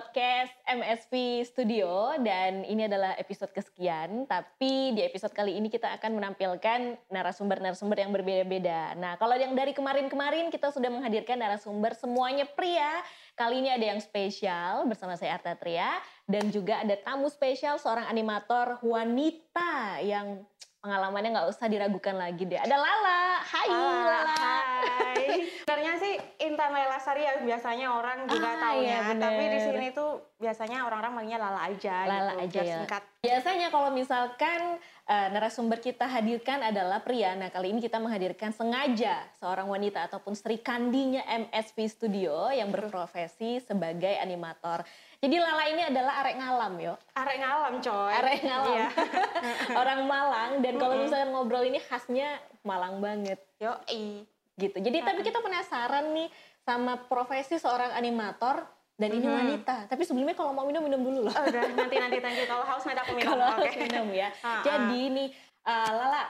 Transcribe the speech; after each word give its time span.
podcast 0.00 0.56
MSP 0.64 1.44
Studio 1.44 2.16
dan 2.24 2.64
ini 2.64 2.88
adalah 2.88 3.12
episode 3.20 3.52
kesekian. 3.52 4.24
Tapi 4.24 4.96
di 4.96 5.04
episode 5.04 5.36
kali 5.36 5.60
ini 5.60 5.68
kita 5.68 5.92
akan 6.00 6.16
menampilkan 6.16 6.96
narasumber-narasumber 7.12 8.00
yang 8.00 8.08
berbeda-beda. 8.08 8.96
Nah 8.96 9.20
kalau 9.20 9.36
yang 9.36 9.52
dari 9.52 9.76
kemarin-kemarin 9.76 10.48
kita 10.48 10.72
sudah 10.72 10.88
menghadirkan 10.88 11.36
narasumber 11.36 11.92
semuanya 11.92 12.48
pria. 12.48 13.04
Kali 13.36 13.60
ini 13.60 13.68
ada 13.68 13.92
yang 13.92 14.00
spesial 14.00 14.88
bersama 14.88 15.20
saya 15.20 15.36
Arta 15.36 15.52
Tria 15.52 16.00
dan 16.24 16.48
juga 16.48 16.80
ada 16.80 16.96
tamu 16.96 17.28
spesial 17.28 17.76
seorang 17.76 18.08
animator 18.08 18.80
wanita 18.80 20.00
yang 20.00 20.40
pengalamannya 20.80 21.30
nggak 21.30 21.48
usah 21.48 21.68
diragukan 21.68 22.16
lagi 22.16 22.42
deh. 22.42 22.56
Ada 22.56 22.72
Lala. 22.72 23.20
Hai 23.38 23.68
Lala. 23.68 24.00
Lala. 24.02 24.34
Hai. 24.34 25.24
Sebenarnya 25.68 25.94
sih 25.96 26.14
Intan 26.42 26.72
Laila 26.72 26.98
Sari 26.98 27.22
ya 27.22 27.36
biasanya 27.38 27.86
orang 27.92 28.24
juga 28.26 28.48
Ah, 28.48 28.56
taunya. 28.58 28.80
iya 28.82 28.98
bener. 29.06 29.22
Tapi 29.22 29.42
di 29.46 29.58
sini 29.60 29.86
tuh 29.92 30.10
biasanya 30.36 30.82
orang-orang 30.82 31.12
manggilnya 31.14 31.40
Lala 31.40 31.60
aja 31.68 31.96
Lala 32.04 32.32
gitu. 32.34 32.44
aja 32.48 32.60
ya. 32.60 32.76
singkat. 32.80 33.02
Biasanya 33.20 33.68
kalau 33.68 33.88
misalkan 33.92 34.60
eh, 35.10 35.28
narasumber 35.28 35.82
kita 35.82 36.06
hadirkan 36.06 36.62
adalah 36.62 37.02
pria, 37.02 37.34
nah 37.34 37.50
kali 37.50 37.74
ini 37.74 37.82
kita 37.82 37.98
menghadirkan 37.98 38.54
sengaja 38.54 39.26
seorang 39.42 39.66
wanita 39.66 40.06
ataupun 40.06 40.38
Sri 40.38 40.62
Kandinya 40.62 41.26
MSV 41.26 41.76
Studio 41.90 42.46
yang 42.54 42.70
berprofesi 42.70 43.58
sebagai 43.58 44.14
animator. 44.16 44.86
Jadi 45.18 45.36
Lala 45.36 45.66
ini 45.66 45.82
adalah 45.82 46.22
arek 46.22 46.36
ngalam 46.38 46.74
yo, 46.78 46.94
Arek 47.12 47.38
ngalam 47.42 47.74
coy. 47.82 48.12
arek 48.14 48.40
ngalam, 48.40 48.70
Iya. 48.72 48.88
orang 49.82 50.00
Malang 50.06 50.50
dan 50.62 50.74
kalau 50.78 50.94
misalkan 50.96 51.34
ngobrol 51.34 51.66
ini 51.66 51.82
khasnya 51.82 52.38
Malang 52.62 53.02
banget 53.02 53.42
Yoi. 53.58 54.24
gitu. 54.56 54.76
Jadi 54.78 54.98
tapi 55.02 55.20
kita 55.20 55.42
penasaran 55.42 56.14
nih 56.14 56.30
sama 56.62 56.96
profesi 56.96 57.58
seorang 57.58 57.98
animator 57.98 58.62
dan 59.00 59.16
ini 59.16 59.24
wanita. 59.24 59.88
Tapi 59.88 60.02
sebelumnya 60.04 60.36
kalau 60.36 60.52
mau 60.52 60.68
minum 60.68 60.84
minum 60.84 61.00
dulu 61.00 61.24
loh. 61.24 61.32
Oh, 61.32 61.44
udah 61.48 61.62
nanti 61.72 61.96
nanti 61.96 62.20
you. 62.20 62.44
Kalau 62.44 62.64
haus 62.68 62.84
nanti 62.84 63.00
aku 63.00 63.16
minum. 63.16 63.32
kalau 63.32 63.44
Oke. 63.48 63.64
harus 63.64 63.74
minum 63.80 64.08
ya. 64.12 64.28
Ah, 64.44 64.60
Jadi 64.60 65.00
nih 65.08 65.28
uh, 65.64 65.90
Lala 65.90 66.22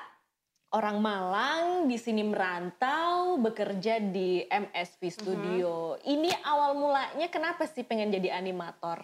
orang 0.70 1.02
Malang 1.02 1.64
di 1.90 1.98
sini 1.98 2.22
merantau 2.22 3.42
bekerja 3.42 3.98
di 3.98 4.46
MSV 4.46 5.02
Studio. 5.10 5.98
Ini 5.98 6.30
awal 6.46 6.78
mulanya 6.78 7.26
kenapa 7.26 7.66
sih 7.66 7.82
pengen 7.82 8.14
jadi 8.14 8.30
animator? 8.30 9.02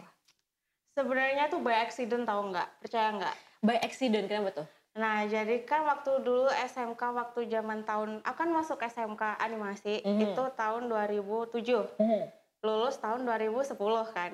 Sebenarnya 0.95 1.51
tuh 1.51 1.59
by 1.59 1.75
accident 1.75 2.23
tahu 2.23 2.55
nggak? 2.55 2.69
Percaya 2.81 3.11
nggak? 3.13 3.35
By 3.67 3.83
accident 3.83 4.31
kenapa 4.31 4.63
tuh? 4.63 4.67
Nah, 4.97 5.29
jadi 5.29 5.61
kan 5.69 5.85
waktu 5.85 6.25
dulu 6.25 6.49
SMK 6.49 7.03
waktu 7.13 7.53
zaman 7.53 7.85
tahun 7.85 8.25
akan 8.25 8.49
masuk 8.49 8.81
SMK 8.81 9.37
animasi 9.37 10.01
Mhm. 10.01 10.33
itu 10.33 10.43
tahun 10.57 10.89
2007. 10.89 11.85
Lulus 12.67 12.99
tahun 12.99 13.23
2010 13.23 13.79
kan. 14.11 14.33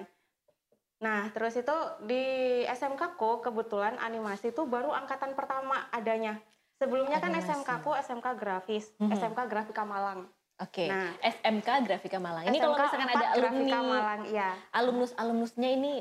Nah, 0.98 1.28
terus 1.30 1.52
itu 1.54 1.76
di 2.00 2.22
SMK 2.64 3.14
ku 3.14 3.38
kebetulan 3.38 3.98
animasi 3.98 4.48
itu 4.48 4.62
baru 4.64 4.88
angkatan 4.90 5.34
pertama 5.34 5.90
adanya. 5.90 6.38
Sebelumnya 6.72 7.18
kan 7.18 7.30
Animasi. 7.30 7.52
SMK 7.52 7.70
ku 7.80 7.90
SMK 7.92 8.26
grafis, 8.32 8.90
Mhm. 8.96 9.12
SMK 9.12 9.40
Grafika 9.44 9.84
Malang. 9.84 10.26
Oke. 10.58 10.86
Nah. 10.86 11.10
SMK 11.20 11.68
Grafika 11.82 12.18
Malang. 12.18 12.42
Ini 12.44 12.56
kalau 12.56 12.74
SMK 12.74 12.82
misalkan 12.82 13.02
4 13.02 13.10
ada 13.10 13.26
Grafika 13.34 13.50
alumni, 13.50 13.78
Malang, 13.84 14.20
iya. 14.26 14.50
alumnus 14.72 15.12
alumnusnya 15.14 15.70
ini 15.70 15.92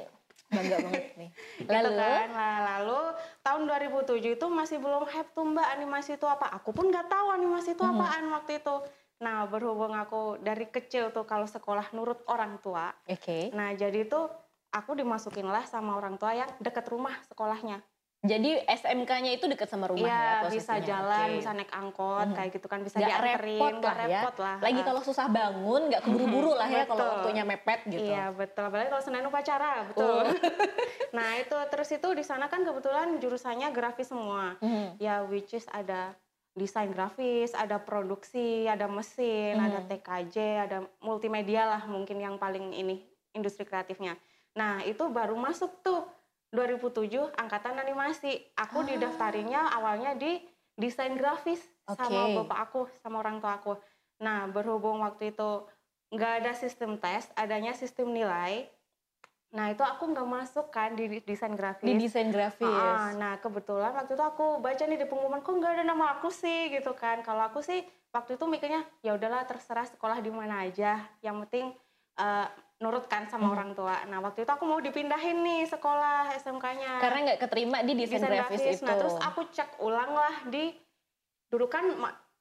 bangga 0.48 0.78
banget 0.86 1.06
nih. 1.16 1.30
Gitu 1.58 1.70
Lalu, 1.72 1.90
kan. 1.98 2.28
Nah, 2.30 2.58
lalu 2.68 3.02
tahun 3.42 3.62
2007 3.64 4.32
itu 4.32 4.46
masih 4.48 4.78
belum 4.78 5.06
hype 5.08 5.32
tuh 5.32 5.46
Mbak 5.48 5.68
animasi 5.72 6.12
itu 6.14 6.26
apa. 6.26 6.46
Aku 6.52 6.70
pun 6.72 6.90
nggak 6.90 7.08
tahu 7.08 7.28
animasi 7.32 7.74
itu 7.74 7.82
Mhm. 7.82 7.92
apaan 7.92 8.26
waktu 8.32 8.52
itu. 8.58 8.76
Nah, 9.22 9.46
berhubung 9.46 9.94
aku 9.94 10.42
dari 10.42 10.66
kecil 10.66 11.14
tuh 11.14 11.30
kalau 11.30 11.46
sekolah 11.46 11.94
nurut 11.94 12.26
orang 12.26 12.58
tua, 12.58 12.90
oke. 13.06 13.54
Nah, 13.54 13.70
jadi 13.78 14.02
itu 14.02 14.18
aku 14.74 14.98
dimasukin 14.98 15.46
lah 15.46 15.62
sama 15.70 15.94
orang 15.94 16.18
tua 16.18 16.34
yang 16.34 16.50
deket 16.58 16.90
rumah 16.90 17.14
sekolahnya. 17.30 17.86
Jadi 18.22 18.54
SMK-nya 18.70 19.34
itu 19.34 19.50
dekat 19.50 19.66
sama 19.66 19.90
rumah 19.90 20.06
ya 20.06 20.14
Iya, 20.14 20.30
posisinya. 20.46 20.58
bisa 20.62 20.74
jalan, 20.86 21.26
Oke. 21.26 21.38
bisa 21.42 21.50
naik 21.58 21.72
angkot, 21.74 22.28
Mhm. 22.30 22.36
kayak 22.38 22.50
gitu 22.54 22.68
kan, 22.70 22.80
bisa 22.86 22.98
dianterin, 23.02 23.58
repot 23.58 23.74
nggak 23.82 23.96
lah 23.98 24.06
ya. 24.06 24.22
repot 24.22 24.36
lah. 24.38 24.58
Lagi 24.62 24.82
kalau 24.86 25.02
susah 25.02 25.26
bangun, 25.26 25.82
nggak 25.90 26.02
keburu-buru 26.06 26.52
lah 26.54 26.70
ya 26.70 26.84
kalau 26.86 27.06
waktunya 27.18 27.44
mepet 27.46 27.82
gitu. 27.90 28.10
Iya, 28.14 28.30
betul. 28.30 28.70
Apalagi 28.70 28.90
kalau 28.94 29.04
Senin 29.06 29.26
upacara, 29.26 29.72
betul. 29.90 30.06
Oh. 30.06 30.26
nah, 31.18 31.30
itu 31.38 31.58
terus 31.74 31.90
itu 31.90 32.08
di 32.14 32.22
sana 32.22 32.46
kan 32.46 32.62
kebetulan 32.62 33.18
jurusannya 33.18 33.74
grafis 33.74 34.14
semua. 34.14 34.54
Mhm. 34.62 35.02
Ya, 35.02 35.26
which 35.26 35.58
is 35.58 35.66
ada 35.74 36.14
desain 36.52 36.92
grafis, 36.92 37.56
ada 37.56 37.80
produksi, 37.80 38.68
ada 38.68 38.86
mesin, 38.92 39.56
ada 39.56 39.80
Mhm. 39.82 39.88
TKJ, 39.88 40.36
ada 40.68 40.78
multimedia 41.00 41.64
lah 41.66 41.84
mungkin 41.88 42.20
yang 42.20 42.36
paling 42.36 42.76
ini 42.76 43.00
industri 43.32 43.64
kreatifnya. 43.64 44.20
Nah, 44.60 44.84
itu 44.84 45.08
baru 45.08 45.40
masuk 45.40 45.80
tuh 45.80 46.04
2007 46.52 47.32
angkatan 47.40 47.80
animasi. 47.80 48.44
Aku 48.60 48.84
Ah. 48.84 48.88
didaftarinnya 48.88 49.72
awalnya 49.72 50.12
di 50.20 50.44
desain 50.76 51.16
grafis 51.16 51.64
sama 51.88 52.28
Oke. 52.28 52.44
bapak 52.44 52.60
aku, 52.68 52.82
sama 53.00 53.24
orang 53.24 53.40
tua 53.40 53.56
aku. 53.56 53.74
Nah, 54.20 54.52
berhubung 54.52 55.00
waktu 55.00 55.32
itu 55.32 55.64
nggak 56.12 56.44
ada 56.44 56.52
sistem 56.52 57.00
tes, 57.00 57.32
adanya 57.40 57.72
sistem 57.72 58.12
nilai. 58.12 58.68
Nah, 59.52 59.68
itu 59.68 59.84
aku 59.84 60.04
nggak 60.08 60.28
masuk 60.28 60.72
kan 60.72 60.96
di 60.96 61.20
desain 61.28 61.52
grafis. 61.52 61.84
Di 61.84 62.00
desain 62.00 62.32
grafis. 62.32 62.64
Ah, 62.72 63.12
nah 63.14 63.36
kebetulan 63.36 63.92
waktu 63.92 64.16
itu 64.16 64.24
aku 64.24 64.64
baca 64.64 64.80
nih 64.80 64.96
di 64.96 65.08
pengumuman 65.08 65.44
kok 65.44 65.52
nggak 65.52 65.72
ada 65.76 65.84
nama 65.84 66.16
aku 66.16 66.32
sih 66.32 66.72
gitu 66.72 66.96
kan. 66.96 67.20
Kalau 67.20 67.52
aku 67.52 67.60
sih 67.60 67.84
waktu 68.16 68.40
itu 68.40 68.46
mikirnya 68.48 68.88
ya 69.04 69.12
udahlah 69.12 69.44
terserah 69.44 69.84
sekolah 69.84 70.24
di 70.24 70.32
mana 70.32 70.64
aja. 70.64 71.04
Yang 71.20 71.36
penting 71.48 71.66
eh, 72.12 72.48
nurut 72.80 73.12
kan 73.12 73.28
sama 73.28 73.52
Hmm. 73.52 73.56
orang 73.56 73.70
tua. 73.72 73.96
Nah 74.08 74.20
waktu 74.20 74.44
itu 74.44 74.52
aku 74.52 74.64
mau 74.64 74.80
dipindahin 74.80 75.44
nih 75.44 75.68
sekolah 75.68 76.32
SMK-nya. 76.34 77.04
Karena 77.04 77.20
nggak 77.28 77.40
keterima 77.44 77.78
di 77.84 77.94
desain, 77.94 78.24
grafis, 78.24 78.80
itu. 78.80 78.84
Nah 78.88 78.96
terus 78.96 79.16
aku 79.20 79.52
cek 79.52 79.80
ulang 79.80 80.12
lah 80.12 80.36
di 80.48 80.72
dulu 81.52 81.68
kan 81.68 81.92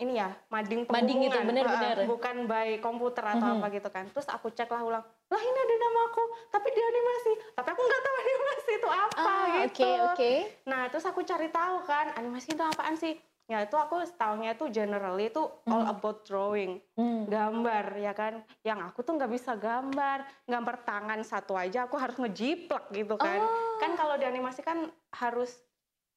ini 0.00 0.16
ya 0.16 0.32
mading 0.48 0.88
Mading 0.88 1.20
itu, 1.20 1.28
penghubungan, 1.28 1.46
bener-bener. 1.46 1.96
eh, 1.98 2.08
bukan 2.08 2.36
by 2.44 2.68
komputer 2.78 3.20
atau 3.22 3.46
Mhm. 3.46 3.54
apa 3.54 3.66
gitu 3.70 3.88
kan. 3.88 4.04
Terus 4.08 4.26
aku 4.26 4.48
cek 4.48 4.66
lah 4.66 4.80
ulang, 4.80 5.04
lah 5.04 5.42
ini 5.42 5.58
ada 5.60 5.74
nama 5.78 6.00
aku, 6.06 6.22
tapi 6.48 6.68
di 6.68 6.80
animasi. 6.80 7.32
Tapi 7.52 7.68
aku 7.68 7.80
nggak 7.82 8.02
tahu 8.02 8.16
animasi 8.24 8.70
itu 8.72 8.88
apa 8.88 9.20
Ah, 9.20 9.44
gitu. 9.60 9.84
Oke, 9.84 9.90
oke. 10.08 10.32
Nah, 10.64 10.82
terus 10.88 11.04
aku 11.04 11.20
cari 11.22 11.48
tahu 11.48 11.76
kan, 11.84 12.06
animasi 12.14 12.48
itu 12.50 12.62
apaan 12.62 12.96
sih? 12.96 13.14
Ya 13.44 13.60
itu 13.60 13.74
aku 13.74 13.98
tahunya 14.08 14.54
itu 14.54 14.70
generally 14.70 15.26
itu 15.26 15.42
all 15.66 15.82
about 15.84 16.22
drawing, 16.22 16.78
Hmm. 16.94 17.26
gambar 17.26 17.98
ya 17.98 18.14
kan. 18.14 18.40
Yang 18.60 18.78
aku 18.86 19.02
tuh 19.02 19.12
nggak 19.16 19.26
bisa 19.28 19.52
gambar, 19.54 20.18
gambar 20.44 20.76
tangan 20.80 21.20
satu 21.20 21.52
aja 21.54 21.84
aku 21.84 21.98
harus 21.98 22.14
ngejiplak 22.16 22.88
gitu 22.88 23.14
kan. 23.16 23.42
Oh. 23.42 23.76
Kan 23.76 23.94
kalau 23.94 24.14
di 24.14 24.24
animasi 24.24 24.62
kan 24.62 24.86
harus 25.12 25.60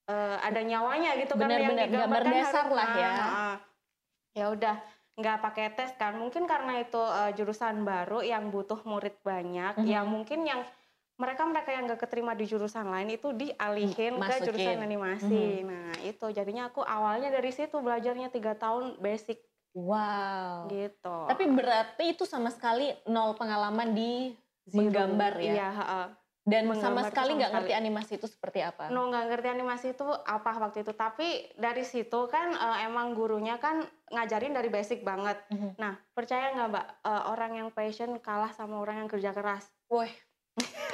eh, 0.04 0.38
ada 0.38 0.60
nyawanya 0.60 1.16
gitu 1.16 1.34
kan 1.34 1.48
yang 1.48 1.64
Benar-benar, 1.66 1.88
digambar 1.88 2.04
gambar 2.04 2.22
kan 2.22 2.34
dasar 2.38 2.64
harus- 2.66 2.76
lah 2.76 2.88
ya. 2.94 3.08
Nah, 3.10 3.16
nah. 3.18 3.56
Ya 4.34 4.50
udah, 4.50 4.82
nggak 5.14 5.38
pakai 5.42 5.66
tes 5.78 5.94
kan. 5.94 6.18
Mungkin 6.18 6.50
karena 6.50 6.82
itu 6.82 6.98
eh, 6.98 7.32
jurusan 7.38 7.86
baru 7.86 8.26
yang 8.26 8.50
butuh 8.50 8.82
murid 8.84 9.22
banyak, 9.22 9.78
ya 9.86 10.02
mungkin 10.04 10.46
yang 10.46 10.66
mereka 11.14 11.46
mereka 11.46 11.70
yang 11.70 11.86
nggak 11.86 12.02
keterima 12.10 12.34
di 12.34 12.50
jurusan 12.50 12.90
lain 12.90 13.14
itu 13.14 13.30
dialihin 13.32 14.18
ke 14.18 14.18
Masukin. 14.18 14.46
jurusan 14.50 14.82
animasi. 14.82 15.62
Nah 15.62 15.94
itu 16.02 16.26
jadinya 16.34 16.74
aku 16.74 16.82
awalnya 16.82 17.30
dari 17.30 17.54
situ 17.54 17.78
belajarnya 17.78 18.34
tiga 18.34 18.58
tahun 18.58 18.98
basic 18.98 19.38
Wow. 19.74 20.70
gitu. 20.70 21.18
Tapi 21.30 21.50
berarti 21.50 22.14
itu 22.14 22.30
sama 22.30 22.54
sekali 22.54 22.94
nol 23.10 23.34
pengalaman 23.34 23.94
di 23.94 24.34
menggambar 24.70 25.34
ya. 25.42 25.54
Iya. 25.54 25.68
heeh. 25.74 26.08
Dan 26.44 26.68
sama 26.76 27.08
sekali 27.08 27.40
nggak 27.40 27.56
ngerti 27.56 27.74
animasi 27.74 28.12
itu 28.20 28.28
seperti 28.28 28.60
apa. 28.60 28.92
No 28.92 29.08
nggak 29.08 29.32
ngerti 29.32 29.48
animasi 29.48 29.96
itu 29.96 30.04
apa 30.04 30.52
waktu 30.60 30.84
itu. 30.84 30.92
Tapi 30.92 31.56
dari 31.56 31.88
situ 31.88 32.28
kan 32.28 32.52
eh, 32.52 32.78
emang 32.84 33.16
gurunya 33.16 33.56
kan 33.64 33.80
ngajarin 34.12 34.52
dari 34.52 34.68
basic 34.68 35.08
banget. 35.08 35.40
Mhm. 35.48 35.80
Nah 35.80 35.96
percaya 36.12 36.52
nggak 36.52 36.68
mbak 36.68 36.86
eh, 37.08 37.24
orang 37.32 37.52
yang 37.64 37.70
passion 37.72 38.20
kalah 38.20 38.52
sama 38.52 38.84
orang 38.84 39.04
yang 39.04 39.10
kerja 39.10 39.32
keras. 39.32 39.72
Woi. 39.88 40.12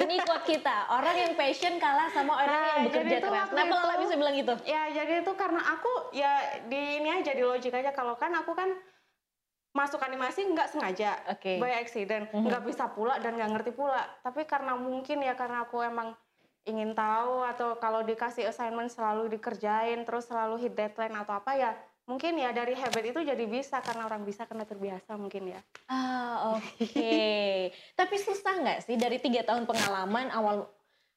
Ini 0.00 0.16
quote 0.24 0.48
kita, 0.48 0.88
orang 0.88 1.12
yang 1.20 1.32
passion 1.36 1.76
kalah 1.76 2.08
sama 2.08 2.40
orang 2.40 2.48
Nah, 2.48 2.68
yang 2.72 2.84
bekerja 2.88 3.16
itu 3.20 3.28
keras. 3.28 3.48
Kenapa 3.52 3.74
Lala 3.76 3.92
itu- 3.92 4.02
bisa 4.08 4.14
bilang 4.16 4.32
gitu? 4.32 4.54
Ya 4.64 4.82
jadi 4.88 5.20
itu 5.20 5.32
karena 5.36 5.60
aku 5.60 5.92
ya 6.16 6.32
di 6.64 7.04
ini 7.04 7.08
aja 7.12 7.36
di 7.36 7.44
logik 7.44 7.68
aja 7.76 7.92
kalau 7.92 8.16
kan 8.16 8.32
aku 8.32 8.56
kan 8.56 8.72
masuk 9.70 10.02
animasi 10.02 10.42
nggak 10.44 10.68
sengaja 10.68 11.14
Oke. 11.30 11.62
by 11.62 11.70
accident 11.72 12.26
Mhm. 12.28 12.42
nggak 12.42 12.62
bisa 12.66 12.90
pula 12.90 13.22
dan 13.22 13.38
nggak 13.38 13.50
ngerti 13.54 13.70
pula 13.70 14.02
tapi 14.20 14.42
karena 14.42 14.74
mungkin 14.74 15.22
ya 15.22 15.34
karena 15.34 15.62
aku 15.62 15.78
emang 15.80 16.10
ingin 16.62 16.92
tahu 16.92 17.46
atau 17.46 17.78
kalau 17.78 18.02
dikasih 18.02 18.44
assignment 18.44 18.90
selalu 18.90 19.30
dikerjain 19.30 20.02
terus 20.02 20.26
selalu 20.26 20.58
hit 20.60 20.74
deadline 20.74 21.14
atau 21.14 21.38
apa 21.38 21.54
ya 21.54 21.70
mungkin 22.04 22.34
ya 22.34 22.50
dari 22.50 22.74
habit 22.74 23.14
itu 23.14 23.20
jadi 23.22 23.44
bisa 23.46 23.78
karena 23.78 24.04
orang 24.04 24.26
bisa 24.26 24.42
karena 24.42 24.66
terbiasa 24.66 25.14
mungkin 25.14 25.54
ya 25.54 25.60
Ah, 25.86 26.58
oke. 26.58 27.14
Tapi 27.98 28.14
susah 28.16 28.54
nggak 28.58 28.78
sih 28.82 28.94
dari 28.94 29.18
tiga 29.18 29.42
tahun 29.44 29.64
pengalaman 29.64 30.30
awal 30.30 30.66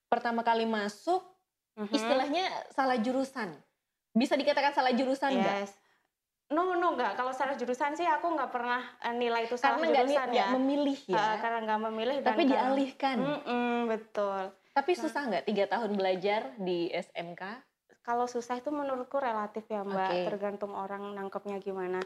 pertama 0.05 0.41
kali 0.41 0.65
masuk, 0.65 1.25
Mhm. 1.73 1.89
istilahnya 1.89 2.45
salah 2.69 2.97
jurusan. 2.97 3.49
Bisa 4.13 4.37
dikatakan 4.37 4.73
salah 4.73 4.93
jurusan 4.93 5.33
nggak? 5.33 5.57
yes 5.59 5.73
No, 6.53 6.71
no, 6.71 6.93
enggak. 6.93 7.13
Kalau 7.13 7.33
secara 7.33 7.53
jurusan 7.53 7.93
sih 7.93 8.05
aku 8.05 8.29
nggak 8.29 8.47
pernah 8.47 8.77
eh, 9.01 9.11
nilai 9.11 9.43
itu 9.43 9.57
salah 9.57 9.75
Karena 9.75 9.89
nggak 9.89 10.05
jurusan 10.05 10.27
nggak 10.27 10.37
ya. 10.39 10.47
memilih 10.53 10.99
ya. 11.07 11.17
Eh, 11.17 11.35
karena 11.41 11.59
nggak 11.63 11.81
memilih 11.83 12.17
dan 12.19 12.27
Tapi 12.27 12.43
karena- 12.43 12.53
dialihkan. 12.55 13.17
Mm-mm, 13.17 13.73
betul. 13.87 14.41
Tapi 14.71 14.91
susah 14.93 15.21
nggak 15.23 15.45
tiga 15.45 15.65
tahun 15.67 15.91
belajar 15.93 16.41
di 16.57 16.89
SMK? 16.89 17.41
Kalau 17.99 18.25
susah 18.25 18.55
itu 18.55 18.69
menurutku 18.69 19.17
relatif 19.17 19.63
ya 19.65 19.81
Mbak, 19.81 20.09
Oke. 20.11 20.19
tergantung 20.27 20.73
orang 20.73 21.13
nangkepnya 21.13 21.57
gimana. 21.57 22.03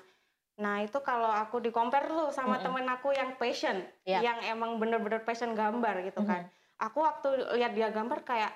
Nah 0.58 0.82
itu 0.82 1.00
kalau 1.00 1.28
aku 1.28 1.58
di 1.58 1.70
compare 1.70 2.06
tuh 2.06 2.30
sama 2.30 2.56
Mm-mm. 2.56 2.64
temen 2.64 2.86
aku 2.88 3.12
yang 3.12 3.36
passion, 3.36 3.78
Ya. 4.04 4.22
yang 4.22 4.40
emang 4.44 4.78
bener-bener 4.78 5.22
passion 5.22 5.54
gambar 5.54 6.02
gitu 6.04 6.22
kan. 6.22 6.48
Aku 6.78 7.02
waktu 7.02 7.30
lihat 7.54 7.74
dia 7.74 7.90
gambar 7.90 8.22
kayak 8.22 8.54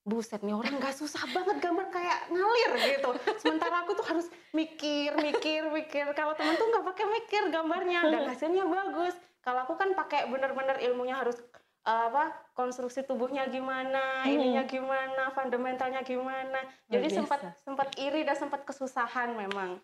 buset 0.00 0.40
nih 0.40 0.56
orang 0.56 0.80
nggak 0.80 0.96
susah 0.96 1.22
banget 1.28 1.60
gambar 1.60 1.86
kayak 1.88 2.32
ngalir 2.32 2.70
gitu. 2.96 3.10
Sementara 3.36 3.84
aku 3.84 3.92
tuh 3.92 4.06
harus 4.08 4.26
mikir, 4.50 5.12
mikir, 5.16 5.68
mikir. 5.68 6.08
Kalau 6.12 6.32
temen 6.32 6.56
tuh 6.56 6.66
nggak 6.66 6.86
pakai 6.88 7.06
mikir 7.06 7.42
gambarnya 7.48 8.00
dan 8.08 8.22
hasilnya 8.26 8.64
bagus. 8.64 9.12
Kalau 9.40 9.64
aku 9.64 9.76
kan 9.76 9.92
pakai 9.92 10.26
bener-bener 10.26 10.80
ilmunya 10.80 11.16
harus 11.16 11.36
eh, 11.80 12.04
apa 12.12 12.28
konstruksi 12.52 13.02
tubuhnya 13.02 13.48
gimana, 13.48 14.24
Hmm. 14.24 14.36
ininya 14.36 14.64
gimana, 14.64 15.32
fundamentalnya 15.32 16.00
gimana. 16.00 16.60
Jadi 16.86 17.08
sempat 17.08 17.40
sempat 17.60 17.88
iri 17.96 18.20
dan 18.20 18.36
sempat 18.36 18.64
kesusahan 18.64 19.32
memang. 19.32 19.80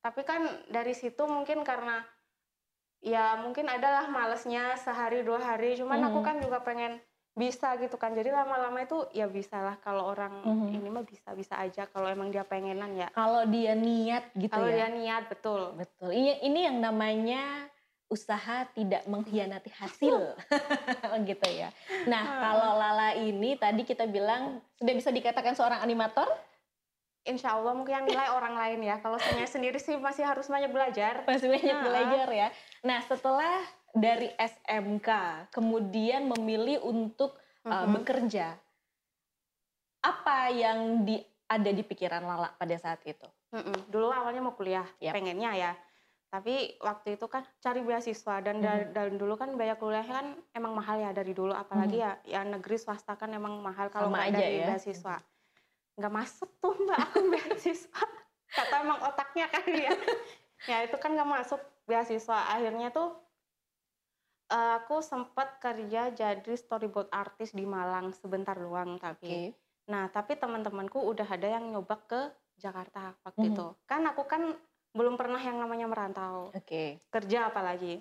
Tapi 0.00 0.22
kan 0.22 0.44
dari 0.68 0.92
situ 0.92 1.24
mungkin 1.24 1.64
karena 1.64 2.04
ya 3.00 3.38
mungkin 3.38 3.64
adalah 3.64 4.08
malesnya 4.08 4.76
sehari 4.76 5.22
dua 5.22 5.40
hari. 5.40 5.76
Cuman 5.76 6.04
aku 6.04 6.20
Mhm. 6.20 6.26
kan 6.26 6.36
juga 6.40 6.58
pengen 6.60 7.00
bisa 7.38 7.78
gitu 7.78 7.94
kan. 7.94 8.10
Jadi 8.10 8.28
lama-lama 8.28 8.76
itu 8.78 9.06
ya 9.12 9.24
bisalah 9.24 9.78
kalau 9.78 10.04
orang 10.04 10.42
Mhm. 10.42 10.74
ini 10.74 10.88
mah 10.90 11.02
bisa-bisa 11.02 11.54
aja 11.54 11.86
kalau 11.86 12.04
emang 12.04 12.28
dia 12.28 12.42
pengenan 12.42 12.92
ya. 12.92 13.08
Kalau 13.10 13.46
dia 13.46 13.72
niat 13.72 14.34
gitu 14.34 14.50
Kalau 14.50 14.66
ya. 14.66 14.74
dia 14.76 14.88
niat 14.90 15.24
betul. 15.28 15.72
Betul. 15.72 16.10
Ini 16.10 16.42
ini 16.42 16.66
yang 16.66 16.78
namanya 16.78 17.70
usaha 18.08 18.66
tidak 18.68 19.04
mengkhianati 19.04 19.70
hasil. 19.70 20.34
gitu 21.30 21.48
ya. 21.48 21.70
Nah, 22.04 22.24
Hmm. 22.24 22.40
kalau 22.42 22.70
Lala 22.74 23.10
ini 23.14 23.54
tadi 23.54 23.84
kita 23.84 24.04
bilang 24.04 24.58
sudah 24.74 24.92
bisa 24.92 25.08
dikatakan 25.08 25.54
seorang 25.54 25.78
animator? 25.78 26.26
Insya 27.22 27.52
Allah 27.52 27.76
mungkin 27.76 27.92
yang 27.94 28.06
nilai 28.08 28.32
orang 28.32 28.56
lain 28.56 28.80
ya. 28.82 28.96
Kalau 28.98 29.20
saya 29.20 29.44
sendiri 29.44 29.76
sih 29.76 29.94
masih 29.94 30.24
harus 30.24 30.48
banyak 30.48 30.72
belajar. 30.72 31.28
Masih 31.28 31.46
banyak 31.46 31.68
Nah. 31.70 31.84
belajar 31.84 32.28
ya. 32.32 32.48
Nah, 32.80 33.04
setelah 33.04 33.60
dari 33.90 34.28
SMK 34.32 35.08
kemudian 35.50 36.28
memilih 36.28 36.82
untuk 36.82 37.36
uh, 37.62 37.84
Mhm. 37.84 37.92
bekerja. 37.94 38.46
Apa 39.98 40.48
yang 40.48 41.02
di 41.02 41.18
ada 41.44 41.70
di 41.70 41.80
pikiran 41.80 42.22
Lala 42.22 42.52
pada 42.52 42.76
saat 42.76 43.02
itu? 43.02 43.24
Mm-mm. 43.50 43.88
Dulu 43.88 44.08
awalnya 44.08 44.40
mau 44.40 44.52
kuliah, 44.52 44.84
Yap. 44.98 45.16
pengennya 45.16 45.52
ya. 45.52 45.72
Tapi 46.28 46.76
waktu 46.78 47.16
itu 47.16 47.24
kan 47.24 47.40
cari 47.58 47.80
beasiswa 47.80 48.34
dan 48.38 48.60
da- 48.60 48.84
Mhm. 48.84 48.92
dan 48.92 49.08
dulu 49.16 49.34
kan 49.34 49.56
biaya 49.56 49.74
kuliahnya 49.74 50.14
kan 50.14 50.28
emang 50.52 50.76
mahal 50.76 51.00
ya 51.00 51.10
dari 51.10 51.32
dulu 51.32 51.56
apalagi 51.56 51.98
ya 51.98 52.20
ya 52.22 52.44
negeri 52.44 52.76
swasta 52.76 53.16
kan 53.16 53.32
emang 53.32 53.56
mahal 53.58 53.88
kalau 53.88 54.12
nggak 54.12 54.36
dari 54.36 54.60
ya. 54.60 54.68
beasiswa. 54.68 55.16
Nggak 55.96 56.12
masuk 56.14 56.50
tuh 56.60 56.76
mbak 56.78 56.98
aku 57.00 57.18
beasiswa. 57.32 58.00
Kata 58.46 58.74
emang 58.78 59.00
otaknya 59.02 59.48
kali 59.48 59.88
ya. 59.88 59.92
ya 60.70 60.76
itu 60.84 60.96
kan 60.96 61.16
nggak 61.16 61.30
masuk 61.32 61.58
beasiswa. 61.84 62.38
Akhirnya 62.52 62.92
tuh 62.92 63.16
eh, 64.48 64.72
aku 64.80 64.98
sempat 64.98 65.60
kerja 65.60 66.08
jadi 66.08 66.52
storyboard 66.52 67.08
artist 67.08 67.52
di 67.52 67.62
Malang 67.62 68.10
sebentar 68.12 68.56
doang 68.56 68.96
tapi. 68.96 69.52
Nah, 69.88 70.08
tapi 70.08 70.36
teman-temanku 70.36 71.00
udah 71.00 71.24
ada 71.24 71.48
yang 71.48 71.68
nyoba 71.68 71.96
ke 72.04 72.20
Jakarta 72.56 73.16
waktu 73.22 73.44
Mhm. 73.44 73.52
itu. 73.52 73.66
Kan 73.84 74.04
aku 74.04 74.24
kan 74.24 74.52
belum 74.92 75.14
pernah 75.14 75.38
yang 75.38 75.56
namanya 75.56 75.84
merantau, 75.84 76.50
Oke. 76.52 77.00
kerja 77.08 77.48
apalagi. 77.48 78.00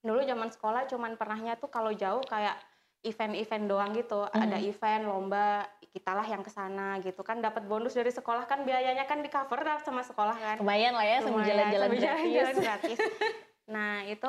Dulu 0.00 0.20
zaman 0.20 0.48
sekolah 0.48 0.84
cuman 0.84 1.16
pernahnya 1.16 1.56
tuh 1.56 1.68
kalau 1.68 1.92
jauh 1.92 2.20
kayak 2.24 2.56
event-event 3.00 3.64
doang 3.64 3.92
gitu. 3.92 4.24
Ada 4.26 4.56
Mhm. 4.56 4.68
event, 4.68 5.02
lomba, 5.04 5.48
kitalah 5.94 6.26
yang 6.26 6.42
ke 6.42 6.50
sana 6.50 6.98
gitu 6.98 7.22
kan 7.22 7.38
dapat 7.38 7.64
bonus 7.64 7.94
dari 7.94 8.10
sekolah 8.10 8.50
kan 8.50 8.66
biayanya 8.66 9.06
kan 9.06 9.22
di 9.22 9.30
cover 9.30 9.62
sama 9.80 10.02
sekolah 10.02 10.34
kan. 10.34 10.56
Lumayan 10.58 10.92
lah 10.92 11.06
ya 11.06 11.18
sambil 11.22 11.46
jalan-jalan 11.46 11.88
gratis. 11.92 12.02
jalan-jalan 12.04 12.56
gratis. 12.58 12.98
Nah, 13.64 14.04
itu 14.04 14.28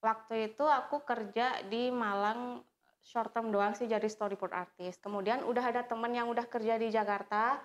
waktu 0.00 0.52
itu 0.52 0.64
aku 0.64 1.02
kerja 1.02 1.62
di 1.66 1.90
Malang 1.90 2.62
short 3.02 3.32
term 3.32 3.48
doang 3.54 3.72
sih 3.72 3.88
jadi 3.88 4.04
storyboard 4.04 4.52
artist. 4.52 5.00
Kemudian 5.00 5.42
udah 5.46 5.64
ada 5.72 5.82
temen 5.86 6.12
yang 6.12 6.28
udah 6.28 6.44
kerja 6.46 6.76
di 6.76 6.92
Jakarta. 6.92 7.58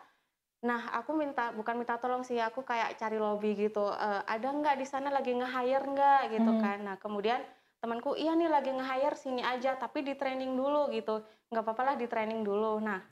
Nah, 0.63 0.95
aku 0.95 1.11
minta 1.11 1.51
bukan 1.51 1.75
minta 1.75 1.99
tolong 1.99 2.23
sih, 2.23 2.39
aku 2.39 2.63
kayak 2.63 2.95
cari 2.95 3.19
lobby 3.19 3.51
gitu. 3.57 3.91
"Eh, 3.91 4.21
ada 4.23 4.47
nggak 4.47 4.79
di 4.79 4.85
sana 4.87 5.11
lagi 5.11 5.35
nge-hire 5.35 5.83
nggak 5.83 6.21
gitu 6.39 6.51
Mhm. 6.55 6.61
kan. 6.63 6.77
Nah, 6.87 6.95
kemudian 6.95 7.43
temanku, 7.83 8.15
iya 8.15 8.31
nih 8.39 8.47
lagi 8.47 8.71
nge-hire 8.71 9.17
sini 9.19 9.43
aja, 9.43 9.75
tapi 9.75 10.07
di 10.07 10.15
training 10.15 10.55
dulu 10.55 10.87
gitu. 10.95 11.19
Nggak 11.51 11.63
apa-apa 11.67 11.83
lah 11.93 11.95
di 11.99 12.07
training 12.07 12.47
dulu. 12.47 12.79
Nah, 12.79 13.03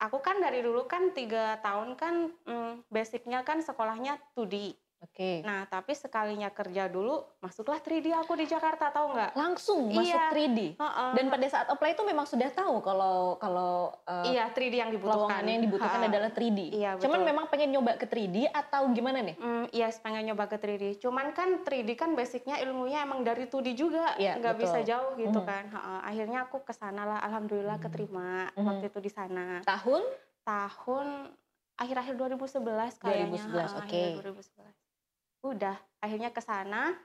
aku 0.00 0.18
kan 0.24 0.40
dari 0.40 0.60
dulu 0.64 0.88
kan 0.88 1.12
tiga 1.12 1.60
tahun 1.60 1.96
kan 2.00 2.14
mm, 2.48 2.88
basicnya 2.88 3.44
kan 3.44 3.60
sekolahnya 3.60 4.16
2D. 4.36 4.72
Oke. 4.96 5.44
Nah, 5.44 5.68
tapi 5.68 5.92
sekalinya 5.92 6.48
kerja 6.48 6.88
dulu, 6.88 7.20
masuklah 7.44 7.76
3D 7.84 8.16
aku 8.16 8.32
di 8.32 8.48
Jakarta, 8.48 8.88
tahu 8.88 9.12
nggak? 9.12 9.32
Langsung 9.36 9.92
masuk 9.92 10.08
Iya. 10.08 10.32
3D. 10.32 10.58
Heeh. 10.80 11.10
Dan 11.12 11.26
pada 11.28 11.46
saat 11.46 11.68
apply 11.68 11.92
itu 11.92 12.02
memang 12.02 12.24
sudah 12.24 12.48
tahu 12.48 12.80
kalau 12.80 13.36
kalau 13.36 13.92
uh, 14.08 14.24
iya, 14.24 14.48
3D 14.48 14.72
yang 14.80 14.88
dibutuhkan. 14.88 15.44
yang 15.44 15.60
dibutuhkan 15.60 16.00
Ha-ha. 16.00 16.08
adalah 16.08 16.30
3D. 16.32 16.60
Iya, 16.72 16.96
Cuman 16.96 17.20
betul. 17.20 17.28
memang 17.28 17.44
pengen 17.52 17.70
nyoba 17.76 17.92
ke 18.00 18.06
3D 18.08 18.48
atau 18.48 18.88
gimana 18.96 19.20
nih? 19.20 19.36
Hmm, 19.36 19.68
iya, 19.68 19.92
pengen 20.00 20.32
nyoba 20.32 20.48
ke 20.48 20.56
3D. 20.56 20.96
Cuman 20.96 21.36
kan 21.36 21.60
3D 21.60 21.92
kan 21.92 22.16
basicnya 22.16 22.56
ilmunya 22.64 23.04
emang 23.04 23.20
dari 23.20 23.44
2D 23.44 23.76
juga, 23.76 24.16
Iya, 24.16 24.40
nggak 24.40 24.54
betul. 24.56 24.64
bisa 24.64 24.78
jauh 24.80 25.12
gitu 25.20 25.40
Mhm. 25.40 25.46
kan. 25.46 25.64
Heeh. 25.68 25.98
Akhirnya 26.08 26.38
aku 26.48 26.64
ke 26.64 26.72
sana 26.72 27.04
lah, 27.04 27.18
alhamdulillah 27.20 27.76
Mhm. 27.76 27.84
keterima 27.84 28.48
Mhm. 28.56 28.64
waktu 28.64 28.84
itu 28.88 29.00
di 29.04 29.12
sana. 29.12 29.60
Tahun 29.60 30.02
Tahun 30.46 31.34
akhir-akhir 31.74 32.14
2011 32.14 32.96
kayaknya. 32.96 33.42
2011, 33.44 33.66
Heeh, 33.66 33.82
oke. 33.82 33.84
akhir 33.84 34.08
2011. 34.14 34.85
Udah, 35.52 35.76
akhirnya 36.02 36.34
ke 36.34 36.42
sana. 36.42 36.96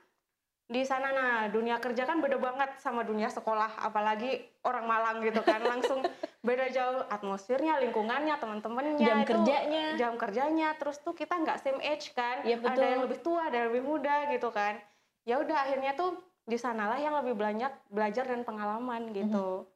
Di 0.66 0.82
sana 0.88 1.12
nah, 1.12 1.36
dunia 1.52 1.78
kerja 1.78 2.08
kan 2.08 2.18
beda 2.18 2.40
banget 2.40 2.80
sama 2.80 3.04
dunia 3.06 3.28
sekolah, 3.28 3.82
apalagi 3.82 4.42
orang 4.66 4.88
Malang 4.88 5.16
gitu 5.22 5.44
kan. 5.44 5.60
Langsung 5.70 6.02
beda 6.42 6.66
jauh 6.74 7.06
atmosfernya, 7.06 7.78
lingkungannya, 7.78 8.34
teman-temannya, 8.34 8.98
jam 8.98 9.22
itu 9.22 9.30
kerjanya. 9.30 9.86
jam 9.94 10.12
kerjanya 10.18 10.68
terus 10.74 10.98
tuh 10.98 11.14
kita 11.14 11.38
nggak 11.38 11.62
same 11.62 11.78
age 11.78 12.10
kan 12.18 12.42
ada 12.42 12.58
betul. 12.58 12.82
yang 12.82 13.02
lebih 13.06 13.18
tua 13.22 13.40
ada 13.46 13.56
yang 13.62 13.68
lebih 13.70 13.84
muda 13.86 14.26
gitu 14.26 14.50
kan 14.50 14.74
ya 15.22 15.38
udah 15.38 15.54
akhirnya 15.54 15.94
tuh 15.94 16.18
di 16.42 16.58
sanalah 16.58 16.98
yang 16.98 17.14
lebih 17.22 17.38
banyak 17.38 17.70
belajar 17.86 18.26
dan 18.26 18.42
pengalaman 18.42 19.14
gitu 19.14 19.70